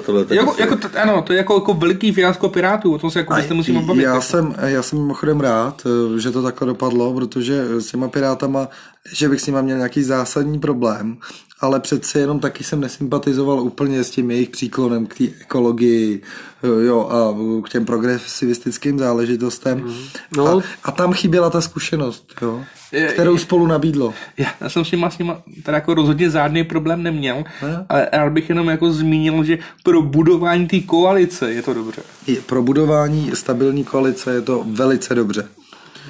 [0.00, 3.18] Tohle Jako, jako, t- ano, to je jako, jako veliký fiasko Pirátů, o tom se
[3.18, 4.02] jako byste musíme bavit.
[4.02, 4.22] já, jako.
[4.22, 5.82] jsem, já jsem mimochodem rád,
[6.16, 8.68] eh, že to takhle dopadlo, protože s těma pirátama,
[9.12, 11.16] že bych s nima měl nějaký zásadní problém,
[11.64, 16.22] ale přeci jenom taky jsem nesympatizoval úplně s tím jejich příklonem k té ekologii
[16.64, 17.34] eh, jo, a
[17.66, 19.92] k těm progresivistickým záležitostem.
[20.36, 20.46] No.
[20.58, 22.62] A, a tam chyběla ta zkušenost, jo,
[22.92, 24.14] Je- kterou spolu nabídlo.
[24.38, 27.86] Já, já jsem s nima, s nima teda jako rozhodně žádný problém neměl, Ne?
[27.88, 32.02] ale rád bych jenom jako zmínil, že pro budování té koalice je to dobře.
[32.26, 35.48] I pro budování stabilní koalice je to velice dobře.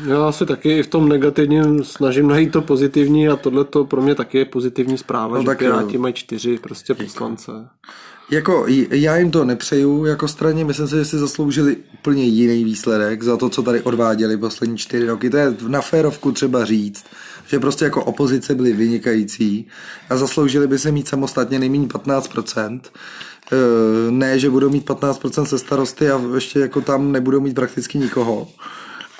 [0.08, 4.14] Já si taky v tom negativním snažím najít to pozitivní a tohle to pro mě
[4.14, 5.70] taky je pozitivní zpráva, No že tak jo.
[5.72, 7.52] Piráti mají čtyři prostě poslance.
[8.30, 12.64] Jako, j- já jim to nepřeju jako straně, myslím si, že si zasloužili úplně jiný
[12.64, 15.30] výsledek za to, co tady odváděli poslední čtyři roky.
[15.30, 17.04] To je na férovku třeba říct,
[17.46, 19.66] že prostě jako opozice byli vynikající
[20.10, 22.80] a zasloužili by se mít samostatně nejméně 15%.
[23.52, 23.56] Eh,
[24.10, 28.48] Ne, že budou mít 15% se starosty a ještě jako tam nebudou mít prakticky nikoho.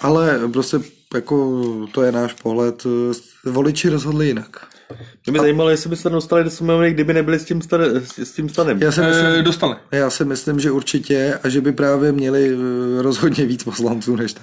[0.05, 0.77] Ale prostě
[1.15, 2.87] jako to je náš pohled.
[3.47, 4.67] Eh, Voliči rozhodli jinak.
[5.27, 7.87] Mě by zajímalo, jestli by se dostali do sněmovny, kdyby nebyli s tím, stane,
[8.23, 8.83] s tím stanem.
[8.83, 9.77] Já si myslím, E, dostali.
[9.93, 12.51] Já si myslím, že určitě a že by právě měli
[12.99, 14.43] eh, rozhodně víc poslanců než teď.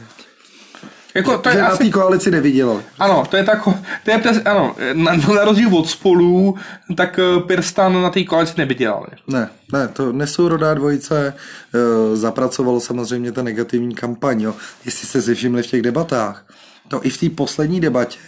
[1.15, 2.81] Jako, to Že je na asi, té koalici nevydělali.
[2.99, 3.63] ano, to je tak,
[4.05, 6.57] to je přes, ano, na, na rozdíl od spolů,
[6.97, 9.07] tak eh, Pirstan na té koalici nevydělali.
[9.27, 11.33] Ne, ne, to nesourodá dvojice.
[11.73, 14.41] eh, Zapracovalo samozřejmě ta negativní kampaň.
[14.41, 14.55] Jo.
[14.85, 16.45] Jestli jste si všimli v těch debatách,
[16.87, 18.19] to i v té poslední debatě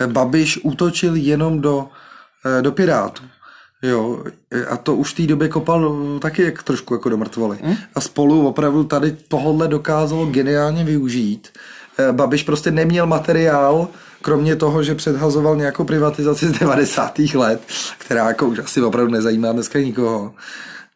[0.00, 1.88] eh, Babiš útočil jenom do,
[2.58, 3.22] eh, do Pirátů.
[3.84, 4.24] Jo,
[4.70, 7.58] a to už v té době kopal taky jak trošku jako do mrtvoly.
[7.94, 11.48] A spolu opravdu tady tohle dokázalo geniálně využít.
[11.98, 13.88] Eh, Babiš prostě neměl materiál
[14.22, 17.18] kromě toho, že předhazoval nějakou privatizaci z 90.
[17.34, 17.62] let,
[17.98, 20.34] která jako už asi opravdu nezajímá dneska nikoho,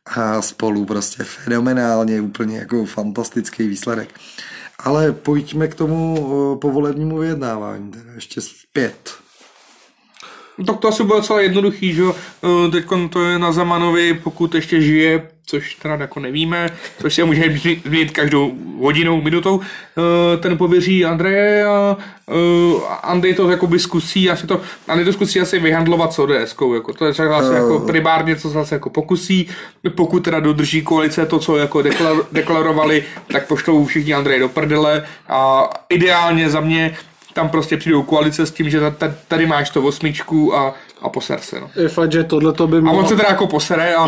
[0.07, 4.09] a spolu prostě fenomenálně, úplně jako fantastický výsledek.
[4.79, 9.15] Ale pojďme k tomu o, povolebnímu vyjednávání, teda ještě zpět.
[10.67, 12.15] Tak to asi bylo celé jednoduchý, že jo.
[12.67, 16.69] Eh, Teď to je na Zamanovi, pokud ještě žije, což teda jako nevíme,
[17.01, 21.97] což se může změnit každou hodinou, minutou, eh, ten pověří Andreje a
[22.29, 26.93] eh, Andrej to jakoby zkusí, asi to, Andrej to zkusí asi vyhandlovat s ods jako
[26.93, 29.49] to je asi jako primárně, co se zase jako pokusí,
[29.95, 35.07] pokud teda dodrží koalice to, co jako deklar, deklarovali, tak pošlou všichni Andreje do prdele.
[35.29, 36.97] A ideálně za mě
[37.37, 38.81] tam prostě přijdou koalice s tím, že
[39.29, 41.61] tady máš to osmičku a, a poser se.
[41.61, 41.71] No.
[41.83, 43.01] Je fakt, že tohle to by mohlo...
[43.01, 44.05] A on se teda jako posere a,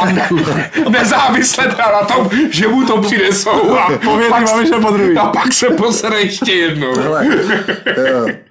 [0.00, 0.28] a ne,
[0.88, 4.76] nezávisle teda na tom, že mu to přinesou a, pak, se,
[5.20, 6.94] a pak se posere ještě jednou.
[6.94, 7.26] Hele,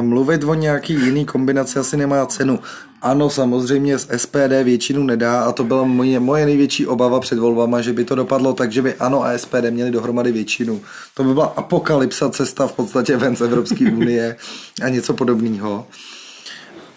[0.00, 2.58] mluvit o nějaký jiný kombinaci asi nemá cenu.
[3.02, 7.80] Ano, samozřejmě z SPD většinu nedá a to byla moje, moje největší obava před volbama,
[7.80, 10.80] že by to dopadlo tak, že by ano a SPD měli dohromady většinu.
[11.14, 14.36] To by byla apokalypsa cesta v podstatě ven z Evropské unie
[14.82, 15.86] a něco podobného.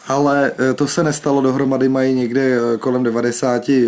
[0.08, 3.82] Ale eh, to se nestalo, dohromady mají někde eh, kolem 90 eh,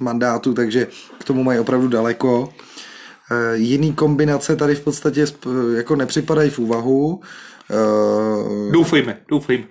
[0.00, 0.86] mandátů, takže
[1.18, 2.48] k tomu mají opravdu daleko.
[3.54, 5.26] Jiný kombinace tady v podstatě
[5.76, 7.20] jako nepřipadají v úvahu.
[8.70, 9.64] Doufejme, doufejme.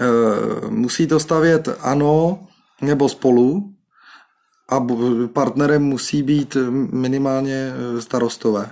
[0.00, 2.38] Eh, musí to stavět ano
[2.80, 3.74] nebo spolu
[4.68, 4.86] a
[5.32, 6.56] partnerem musí být
[6.92, 8.70] minimálně eh, starostové.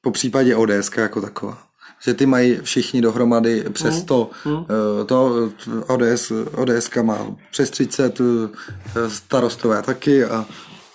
[0.00, 1.58] Po případě ODS jako taková.
[2.04, 4.04] Že ty mají všichni dohromady přes hmm.
[4.04, 4.64] to, hmm.
[5.06, 5.50] to
[5.86, 8.18] ODS, ODS má přes 30
[9.08, 10.46] starostové taky a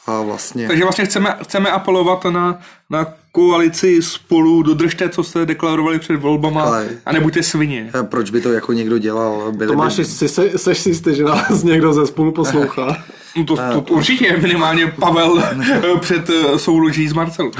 [0.10, 0.68] a vlastně...
[0.68, 6.62] Takže vlastně chceme, chceme apelovat na, na koalici spolu, dodržte, co jste deklarovali před volbama
[6.64, 7.89] Ale, a nebuďte svině.
[7.99, 9.51] A proč by to jako někdo dělal?
[9.51, 10.05] Byli Tomáš, by...
[10.05, 13.03] jsi, se, seš si jistý, že nás někdo ze spolu poslouchá?
[13.38, 15.43] No to, to, to určitě, minimálně Pavel
[15.99, 17.51] před souloží s Marcelou.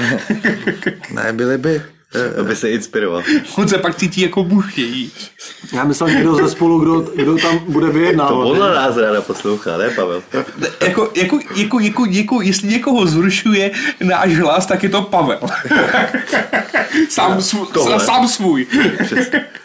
[1.14, 1.82] ne, byli by
[2.40, 3.22] aby se inspiroval.
[3.56, 5.12] On se pak cítí jako buštějí.
[5.72, 8.30] Já myslel někdo ze spolu, kdo, kdo tam bude vyjednávat.
[8.30, 10.22] To podle nás ráda poslouchá, ne Pavel?
[10.80, 13.70] jako, jako, jako, jako, jako, jestli někoho zrušuje
[14.04, 15.40] náš hlas, tak je to Pavel.
[17.08, 17.66] sám, svůj,
[17.98, 18.66] sám svůj.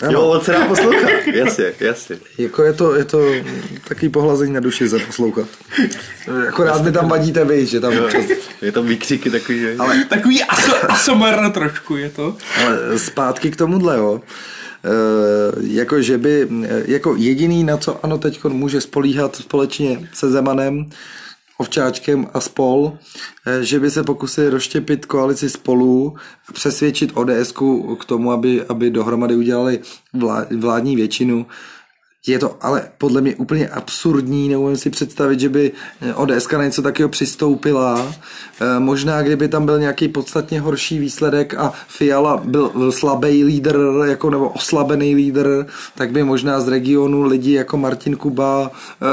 [0.10, 1.10] Jo, on se nám poslouchá.
[1.34, 2.18] Jasně, jasně.
[2.38, 3.20] Jako je to, je to
[3.88, 5.48] takový pohlazení na duši za poslouchat.
[6.48, 8.24] Akorát mi tam vadíte vy, že tam občas...
[8.62, 9.76] Je tam výkřiky takový, že?
[9.80, 10.06] Ale...
[10.06, 10.44] Takový
[10.90, 12.35] ASMR trošku je to.
[12.66, 14.22] Ale zpátky k tomuhle, jo.
[14.22, 14.90] E,
[15.62, 16.48] jako, že by,
[16.86, 20.90] jako jediný, na co ano teď může spolíhat společně se Zemanem,
[21.58, 22.98] Ovčáčkem a spol,
[23.46, 26.16] e, že by se pokusili rozštěpit koalici spolu
[26.50, 27.54] a přesvědčit ods
[28.00, 29.80] k tomu, aby, aby dohromady udělali
[30.60, 31.46] vládní většinu
[32.28, 35.72] je to ale podle mě úplně absurdní, neumím si představit, že by
[36.16, 38.14] ODS na něco takového přistoupila.
[38.62, 44.30] E, možná, kdyby tam byl nějaký podstatně horší výsledek a Fiala byl slabý lídr, jako
[44.30, 45.66] nebo oslabený lídr,
[45.96, 48.72] tak by možná z regionu lidi jako Martin Kuba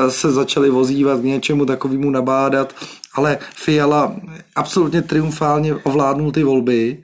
[0.08, 2.74] se začali vozívat k něčemu takovému nabádat,
[3.14, 4.16] ale Fiala
[4.56, 7.02] absolutně triumfálně ovládnul ty volby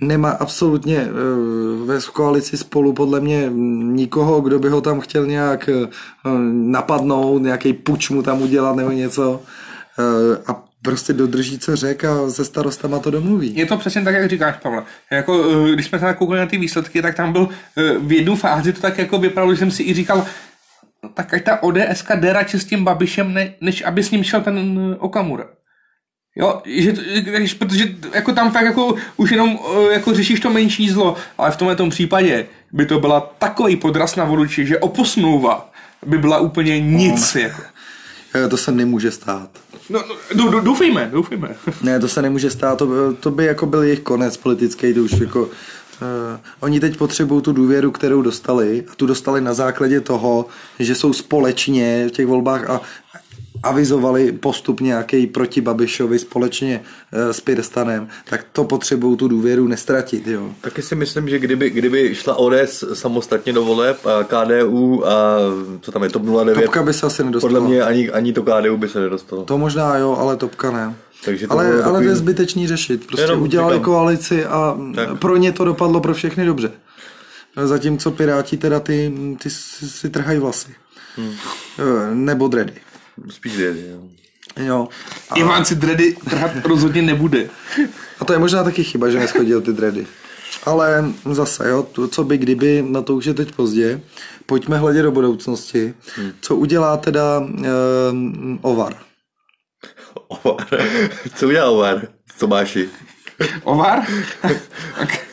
[0.00, 1.10] nemá absolutně eh,
[1.84, 3.50] ve koalici spolu podle mě
[3.82, 5.88] nikoho, kdo by ho tam chtěl nějak eh,
[6.52, 9.42] napadnout, nějaký puč mu tam udělat nebo něco
[9.98, 13.56] eh, a prostě dodrží, co řek a se starostama to domluví.
[13.56, 14.82] Je to přesně tak, jak říkáš, Pavle.
[15.10, 15.42] Jako,
[15.74, 17.48] když jsme se koukali na ty výsledky, tak tam byl
[18.00, 20.26] v jednu fázi to tak jako vypadalo, že jsem si i říkal,
[21.02, 24.24] no, tak ať ta ODS jde radši s tím Babišem, ne, než aby s ním
[24.24, 25.44] šel ten Okamura.
[26.38, 26.94] Jo, že,
[27.58, 27.84] protože
[28.14, 29.58] jako tam fakt jako už jenom
[29.88, 33.76] eh, jako řešíš to menší zlo, ale v tomhle tom případě by to byla takový
[33.76, 35.70] podraz na voliči, že oposmlouva
[36.06, 37.34] by byla úplně nic.
[37.34, 37.62] No, jako.
[38.50, 39.50] To se nemůže stát.
[39.90, 41.48] No, no doufejme, doufejme.
[41.82, 45.00] Ne, to se nemůže stát, to, by, to by jako byl jejich konec politický, to
[45.00, 45.48] už jako uh,
[46.60, 50.46] oni teď potřebují tu důvěru, kterou dostali a tu dostali na základě toho,
[50.78, 52.80] že jsou společně v těch volbách a
[53.62, 56.80] avizovali postup nějaký proti Babišovi společně
[57.12, 60.26] e, s Pirstanem, tak to potřebují tu důvěru nestratit.
[60.26, 60.50] Jo.
[60.60, 65.38] Taky si myslím, že kdyby, kdyby šla ODS samostatně do voleb a KDU a
[65.80, 67.52] co tam je, TOP 09, Topka by se asi nedostala.
[67.52, 69.44] Podle mě ani, ani to KDU by se nedostalo.
[69.44, 70.94] To možná jo, ale Topka ne.
[71.24, 71.82] Takže to ale, takový...
[71.84, 73.06] ale to je zbytečný řešit.
[73.06, 73.84] Prostě Jenom udělali říkám.
[73.84, 75.18] koalici a tak.
[75.18, 76.70] pro ně to dopadlo pro všechny dobře.
[77.64, 80.74] Zatímco Piráti teda ty, ty si, si trhají vlasy.
[81.16, 81.32] Hmm.
[81.78, 82.72] E, nebo dredy.
[83.30, 84.02] Spíš dready, jo.
[84.56, 84.88] Jo.
[85.30, 85.34] A...
[85.34, 87.50] Ivan si dready trhat rozhodně nebude.
[88.20, 90.06] A to je možná taky chyba, že neschodil ty dready.
[90.64, 94.00] Ale zase, jo, to, co by kdyby, na to už je teď pozdě.
[94.46, 95.94] Pojďme hledět do budoucnosti.
[96.16, 96.32] Hmm.
[96.40, 97.46] Co udělá teda uh,
[98.60, 98.96] Ovar?
[100.28, 100.66] Ovar.
[101.34, 102.08] Co udělal Ovar?
[102.38, 102.88] Tomáši?
[103.62, 104.02] Ovar?
[104.98, 105.27] tak,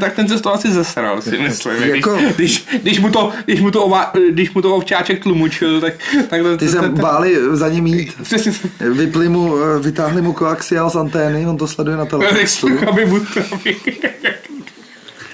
[0.00, 1.82] tak ten se to asi zesral, si myslím.
[1.82, 5.80] Jako- Když, když, když, mu to, když, mu to ova, když mu to ovčáček tlumočil,
[5.80, 5.94] tak...
[6.28, 8.14] tak to, Ty se báli za ním jít.
[8.22, 8.52] Přesně,
[8.92, 12.66] Vypli mu, eh, vytáhli mu koaxiál z antény, on to sleduje na televizi.
[12.88, 13.40] aby mu to...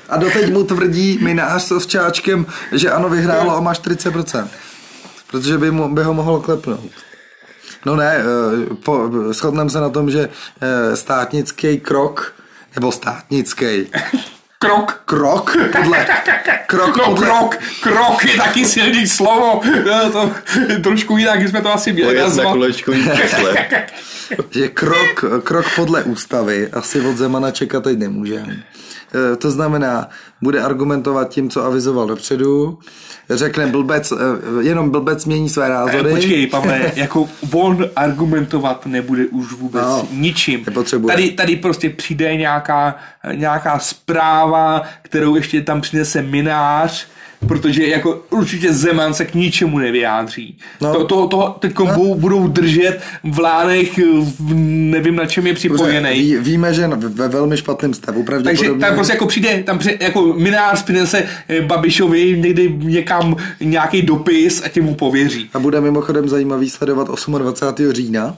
[0.09, 4.47] A doteď mu tvrdí Minář s ovčáčkem, že ano, vyhrálo a má 40%.
[5.31, 6.91] Protože by, mu, by ho mohl klepnout.
[7.87, 10.29] No ne, eh, po, shodneme se na tom, že
[10.61, 12.35] eh, státnický krok,
[12.75, 13.87] nebo státnický
[14.63, 15.03] Krok.
[15.05, 16.07] krok podle,
[16.67, 19.61] krok No, podle, krok, krok je taky silný slovo.
[19.87, 20.31] No, to,
[20.83, 22.53] trošku jinak jsme to asi měli na nazvat.
[22.53, 23.55] kolečkový křesle.
[24.51, 28.63] že krok, krok podle ústavy asi od Zemana čekat teď nemůžeme.
[29.15, 30.09] Eh, To znamená,
[30.43, 32.79] bude argumentovat tím, co avizoval dopředu,
[33.31, 34.17] řekne blbec, eh,
[34.63, 36.11] jenom blbec mění své Eh, názory.
[36.15, 40.63] Počkej, Pavle, jako on argumentovat nebude už vůbec No, ničím.
[40.67, 41.15] nepotřebuje.
[41.15, 42.97] Tady, tady prostě přijde nějaká,
[43.35, 47.07] nějaká zpráva, kterou ještě tam přinese minář,
[47.49, 50.59] protože jako určitě Zeman se k ničemu nevyjádří.
[50.81, 50.93] No.
[50.93, 52.15] To, to, to teď no.
[52.15, 53.99] budou držet v lánech,
[54.39, 54.55] v,
[54.91, 56.11] nevím na čem je připojený.
[56.11, 58.25] ví, víme, že ve velmi špatném stavu.
[58.25, 58.87] Takže Pravděpodobně.
[58.87, 64.63] tam prostě jako přijde, tam přijde, jako minář přinese eh, Babišovi někdy někam nějaký dopis
[64.65, 65.51] a tím mu pověří.
[65.55, 67.93] A bude mimochodem zajímavý sledovat 28.
[67.93, 68.37] října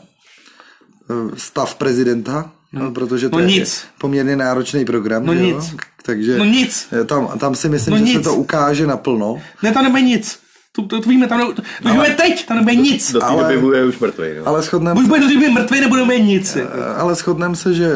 [1.10, 3.84] eh, stav prezidenta, no, protože to No je nic.
[4.00, 5.26] poměrně náročný program.
[5.26, 5.40] No jo?
[5.40, 5.74] nic.
[6.02, 6.88] Takže No nic.
[7.00, 8.24] eh, Tam, tam si myslím, No že se nic.
[8.24, 9.40] to ukáže naplno.
[9.62, 10.38] Ne, tam nebude nic.
[10.76, 13.12] To, to, to víme, tam nebude, to, to víme teď, tam nebude nic.
[13.12, 14.24] Do té Ale- doby bude už mrtvý.
[14.38, 14.48] No.
[14.48, 16.56] Ale shodneme Buď bude to kdyby mrtvý, nebudeme nic.
[16.56, 16.70] Jako.
[16.96, 17.90] ale shodnem se, že,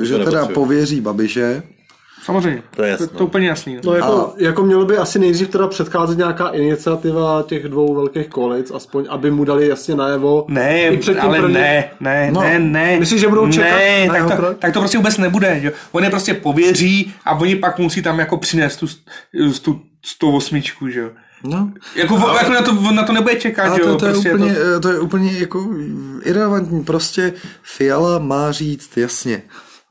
[0.00, 1.62] eh, že teda pověří Babiše.
[2.26, 2.62] Samozřejmě.
[2.76, 3.06] To je jasno.
[3.06, 3.74] To, to úplně jasný.
[3.76, 3.94] No No.
[3.96, 9.06] jako, jako mělo by asi nejdřív teda předcházet nějaká iniciativa těch dvou velkých koalic, aspoň
[9.08, 10.44] aby mu dali jasně najevo.
[10.48, 10.88] Ne,
[11.20, 12.96] ale prvním- ne, ne, No, ne, ne.
[12.98, 15.60] myslíš, že budou čekat Ne, tak to, tak to prostě vůbec nebude.
[15.60, 15.72] Že?
[15.92, 18.86] On je prostě pověří a oni pak musí tam jako přinést tu,
[19.62, 21.10] tu 108, že jo.
[21.44, 21.70] No.
[21.94, 23.96] Jako, ale, jako na, to, na to nebude čekat, Ale že to, jo.
[23.96, 25.66] to, je prostě úplně, to, to je úplně jako
[26.24, 26.84] irrelevantní.
[26.84, 29.42] Prostě Fiala má říct jasně.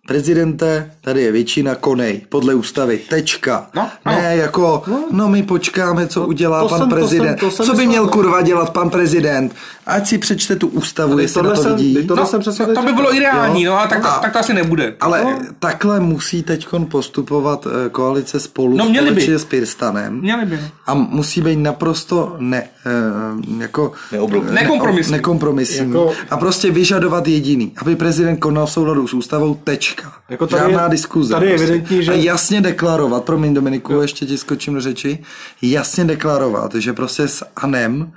[0.07, 3.67] Prezidente, tady je většina, konej, podle ústavy, tečka.
[3.75, 4.19] No, ne, ano.
[4.41, 7.27] jako, no my počkáme, co udělá to pan jsem- to prezident.
[7.39, 8.09] jsem- to jsem co by měl no.
[8.11, 9.55] kurva dělat pan prezident?
[9.85, 12.07] Ať si přečte tu ústavu, jestli na to jsem- vidí.
[12.07, 13.71] tohle no, jsem přesně to, to by bylo ideální, Jo.
[13.71, 14.93] no ale tak, A- tak, tak to asi nebude.
[15.01, 15.25] Ale
[15.59, 19.39] takhle musí teď postupovat eh, koalice spolu No, měli by.
[19.39, 20.19] s Pirstanem.
[20.21, 20.55] Měli by.
[20.57, 20.67] no.
[20.87, 24.51] A musí být naprosto ne, eh, jako, Neoblomný.
[24.53, 25.11] Nekompromisní.
[25.11, 25.87] nekompromisní.
[25.87, 29.94] Jako- A prostě vyžadovat jediný, aby prezident konal v souladu s ústavou, tečka.
[30.29, 31.33] Jako tady Žádná je- diskuze.
[31.33, 31.67] tady je prostě.
[31.73, 34.01] evidentní, že- A jasně deklarovat, promiň Dominiku, jo.
[34.01, 35.23] ještě ti skočím do řeči,
[35.61, 38.11] jasně deklarovat, že prostě s ANEM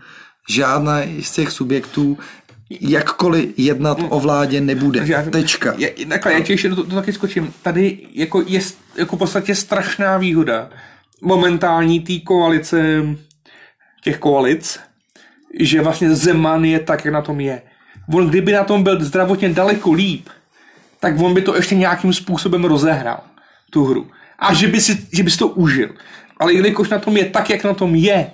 [0.50, 2.18] žádná z těch subjektů
[2.80, 5.00] jakkoliv jednat o vládě nebude.
[5.00, 5.74] Takže já- Tečka.
[5.76, 7.52] Je, takhle, já ti ještě do, to, to taky skočím.
[7.62, 8.60] Tady jako je
[8.96, 10.70] jako v podstatě strašná výhoda
[11.22, 13.04] momentální té koalice,
[14.04, 14.80] těch koalic,
[15.60, 17.62] že vlastně Zeman je tak, jak na tom je.
[18.14, 20.28] On kdyby na tom byl zdravotně daleko líp,
[21.00, 23.20] tak on by to ještě nějakým způsobem rozehrál,
[23.70, 24.10] tu hru.
[24.38, 25.88] A že by si, že by si to užil.
[26.40, 28.30] Ale jelikož na tom je tak, jak na tom je,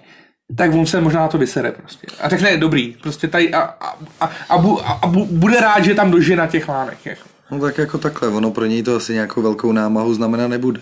[0.57, 2.07] tak on se možná na to vysere prostě.
[2.21, 5.85] A řekne, dobrý, prostě tady a, a, a, a, bu, a, a bu, bude rád,
[5.85, 7.07] že tam dožije na těch lánech.
[7.07, 7.23] Jako.
[7.51, 10.81] No tak jako takhle, ono pro něj to asi nějakou velkou námahu znamená nebude.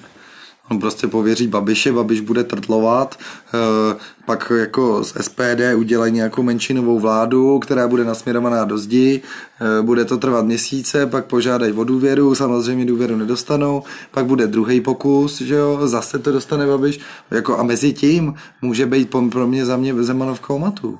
[0.71, 3.19] On prostě pověří Babiše, Babiš bude trtlovat,
[3.55, 9.23] eh, pak jako z SPD udělají nějakou menšinovou vládu, která bude nasměrovaná do zdi,
[9.61, 14.81] eh, bude to trvat měsíce, pak požádají o důvěru, samozřejmě důvěru nedostanou, pak bude druhý
[14.81, 17.01] pokus, že jo, zase to dostane Babiš,
[17.31, 20.99] jako a mezi tím může být pro mě za mě Zemanov koumatu.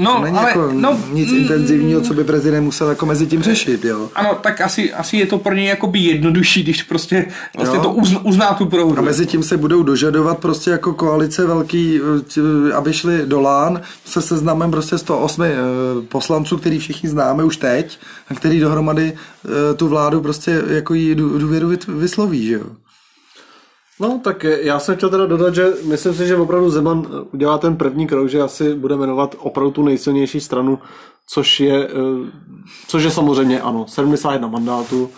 [0.00, 3.26] No, To není ale, jako no, nic mm, intenzivního, co by prezident musel jako mezi
[3.26, 4.08] tím řešit, jo.
[4.14, 7.26] Ano, tak asi, asi je to pro něj jakoby jednodušší, když prostě
[7.56, 7.82] vlastně Jo.
[7.82, 8.98] to uzná, uzná tu prohru.
[8.98, 12.00] A mezi tím se budou dožadovat prostě jako koalice velký,
[12.70, 15.56] eh, aby šli do Lán se seznamem prostě 108 eh,
[16.08, 17.98] poslanců, který všichni známe už teď,
[18.30, 22.66] a který dohromady eh, tu vládu prostě jako jí dů- důvěru vysloví, že jo.
[24.00, 27.58] No, tak já jsem chtěl teda dodat, že myslím si, že opravdu Zeman eh, udělá
[27.58, 30.78] ten první krok, že asi bude jmenovat opravdu tu nejsilnější stranu,
[31.28, 32.30] což je, eh,
[32.88, 35.10] což je samozřejmě ano, 71 mandátů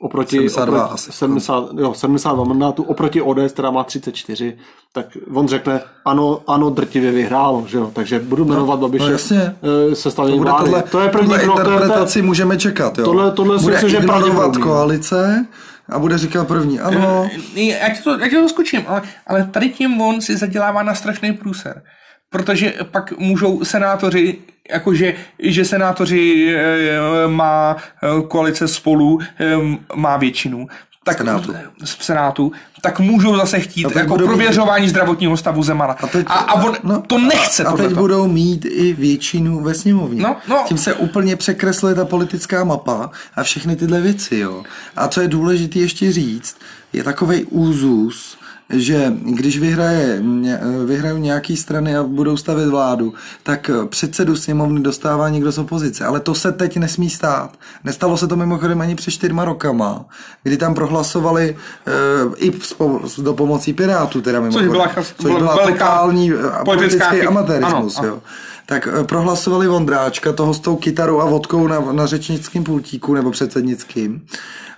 [0.00, 1.12] oproti, 72 oproti asi.
[1.12, 4.56] 70, jo, 72 mandátů oproti ODS, která má 34,
[4.92, 9.56] tak on řekne, ano, ano, drtivě vyhrálo, že jo, takže budu jmenovat Babiše no jasně.
[9.92, 10.64] eh, sestavení Bude vlády.
[10.64, 13.04] tohle, to je první tohle krok, to je, to je, interpretaci můžeme čekat, jo.
[13.04, 14.06] Tohle- tohle si Bude myslím, že
[14.62, 15.46] koalice,
[15.88, 19.46] a bude říkat první, ano, Ne, Já ti to, já ti to skočím, ale, ale
[19.46, 21.82] tady tím on si zadělává na strašný průser.
[22.30, 24.38] Protože pak můžou senátoři,
[24.70, 27.76] jakože, že senátoři e, má
[28.28, 29.18] koalice spolu,
[29.94, 30.66] má většinu,
[31.08, 31.54] tak Senátu.
[31.98, 32.52] v Senátu,
[32.82, 35.92] tak můžou zase chtít A teď jako budou mít- prověřování zdravotního stavu Zemana.
[36.02, 38.00] A, teď- a, a on no, to nechce A teď tohleto.
[38.00, 40.22] budou mít i většinu ve sněmovně.
[40.22, 40.64] No, no.
[40.66, 44.36] Tím se úplně překresluje ta politická mapa a všechny tyhle věci.
[44.38, 44.62] Jo.
[44.96, 46.56] A co je důležité ještě říct,
[46.92, 48.37] je takový úzus,
[48.70, 50.22] že když vyhraje,
[50.86, 56.04] vyhrajou nějaký strany a budou stavět vládu, tak předsedu sněmovny dostává někdo z opozice.
[56.04, 57.50] Ale to se teď nesmí stát.
[57.84, 60.04] Nestalo se to mimochodem ani před čtyřma rokama,
[60.42, 61.56] kdy tam prohlasovali
[61.86, 65.72] e, i s, po, s do pomocí Pirátů, teda mimochodem, byla- což byla byla veliká
[65.84, 67.98] totální eh, politický amatérismus.
[67.98, 68.18] ano, jo.
[68.66, 73.30] Tak eh, prohlasovali Vondráčka, toho s tou kytarou a vodkou na, na řečnickém pultíku nebo
[73.30, 74.26] předsednickým.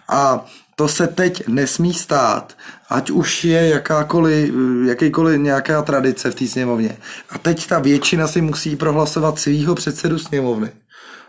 [0.08, 0.44] A
[0.76, 2.56] to se teď nesmí stát,
[2.90, 4.54] ať už je jakákoliv,
[4.86, 6.96] jakýkoliv nějaká tradice v té sněmovně.
[7.30, 10.70] A teď ta většina si musí prohlasovat svýho předsedu sněmovny.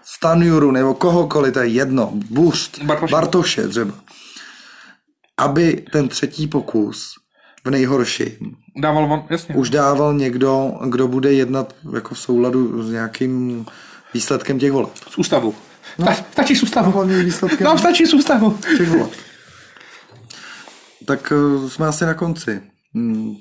[0.06, 3.12] Stanjuru nebo kohokoliv, to je jedno, Buřt, Bartoše.
[3.12, 3.94] Bartoše třeba.
[5.38, 7.14] Aby ten třetí pokus
[7.66, 9.56] v nejhorším Dával on, jasně.
[9.56, 13.66] už dával někdo, kdo bude jednat jako v souladu s nějakým
[14.14, 14.90] výsledkem těch voleb.
[15.10, 15.54] S ústavou.
[15.98, 16.08] No.
[16.32, 17.04] Stačí s ústavou.
[17.08, 18.58] Výsledkem No, stačí s ústavou.
[18.78, 19.10] těch voleb.
[21.06, 22.62] Tak eh, jsme asi na konci.
[22.96, 23.36] Hmm,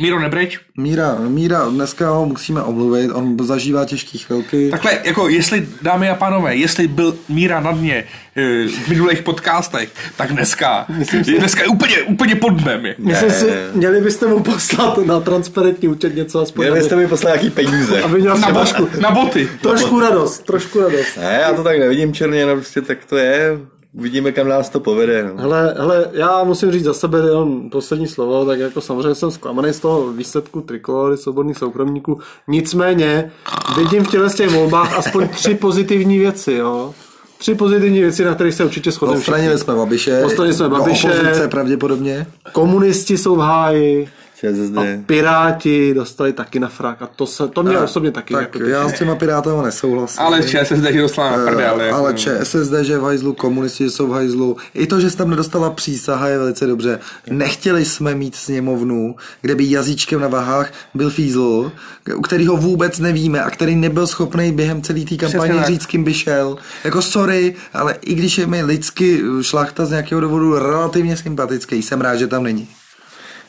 [0.00, 0.60] Míro Nebreč.
[0.78, 4.70] Míra, Míra, dneska ho musíme omluvit, on zažívá těžké chvilky.
[4.70, 8.04] Takhle, jako jestli, dámy a pánové, jestli byl Míra na dně
[8.36, 10.86] eh, v minulých podcastech, tak dneska,
[11.26, 12.86] je dneska úplně, úplně pod dnem.
[12.86, 12.94] je.
[12.98, 17.06] Myslím si, měli byste mu poslat na transparentní účet něco aspoň, Měli aby, jste mi
[17.08, 18.02] poslat nějaký peníze.
[18.02, 19.48] aby měl Na, trošku, bo, na boty.
[19.62, 21.16] trošku radost, trošku radost.
[21.16, 23.58] Ne, já to tak nevidím černě, no prostě tak to je.
[23.98, 25.24] Uvidíme, kam nás to povede.
[25.24, 25.42] No.
[25.42, 29.72] Hele, hele, já musím říct za sebe jenom poslední slovo, tak jako samozřejmě jsem zklamaný
[29.72, 32.20] z toho výsledku trikolory svobodných soukromníků.
[32.48, 33.30] Nicméně
[33.76, 36.94] vidím v těle z těch volbách aspoň tři pozitivní věci, jo.
[37.38, 39.32] Tři pozitivní věci, na kterých se určitě shodneme všichni.
[39.32, 40.24] Odstranili jsme Babiše.
[40.24, 41.48] Odstranili jsme Babiše.
[41.50, 42.26] pravděpodobně.
[42.52, 44.08] Komunisti jsou v háji,
[44.52, 44.78] ČSSD.
[44.78, 48.68] a Piráti dostali taky na frak a to, se, to mě osobně taky Tak jako
[48.68, 50.22] já s těma pirátama nesouhlasím.
[50.22, 51.80] Ale ČSSD, že dostala na prdel.
[51.80, 54.56] Eh, jako- ale ČSSD, že je v hajzlu, komunisti že jsou v hajzlu.
[54.74, 56.98] I to, že se tam nedostala přísaha, je velice dobře.
[57.30, 61.72] Nechtěli jsme mít sněmovnu, kde by jazyčkem na vahách byl Fízl,
[62.16, 66.14] u kterého vůbec nevíme a který nebyl schopný během celé té kampaně říct, kým by
[66.14, 66.56] šel.
[66.84, 72.00] Jako sorry, ale i když je mi lidsky šlachta z nějakého důvodu relativně sympatický, jsem
[72.00, 72.68] rád, že tam není.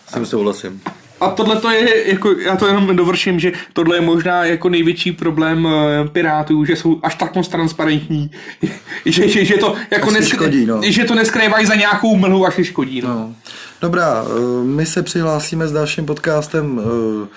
[0.08, 0.82] S tím souhlasím.
[1.20, 5.12] A tohle to je, jako, já to jenom dovrším, že tohle je možná jako největší
[5.12, 8.32] problém eh, Pirátů, že jsou až tak moc transparentní,
[9.06, 10.82] že, že, že to jako Až si nesk- škodí, no.
[10.84, 13.02] že to neskrývají za nějakou mlhu, až škodí.
[13.02, 13.10] No.
[13.10, 13.36] No.
[13.82, 17.28] Dobrá, eh, my se přihlásíme s dalším podcastem eh,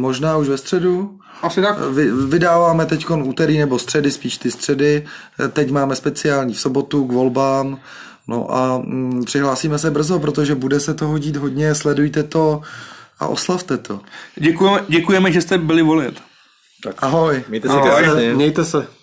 [0.00, 1.10] možná už ve středu.
[1.42, 1.78] Asi tak.
[1.90, 5.04] Vy, vydáváme teď úterý nebo středy, spíš ty středy.
[5.52, 7.78] Teď máme speciální v sobotu k volbám.
[8.28, 11.74] No a mm, přihlásíme se brzo, protože bude se toho dít hodně.
[11.74, 12.60] Sledujte to
[13.18, 14.00] a oslavte to.
[14.36, 16.22] Děkujeme, děkujeme, že jste byli volit.
[16.98, 17.44] Ahoj.
[17.48, 17.90] Mějte se Ahoj.
[17.90, 18.34] krásně.
[18.34, 18.99] Mějte se.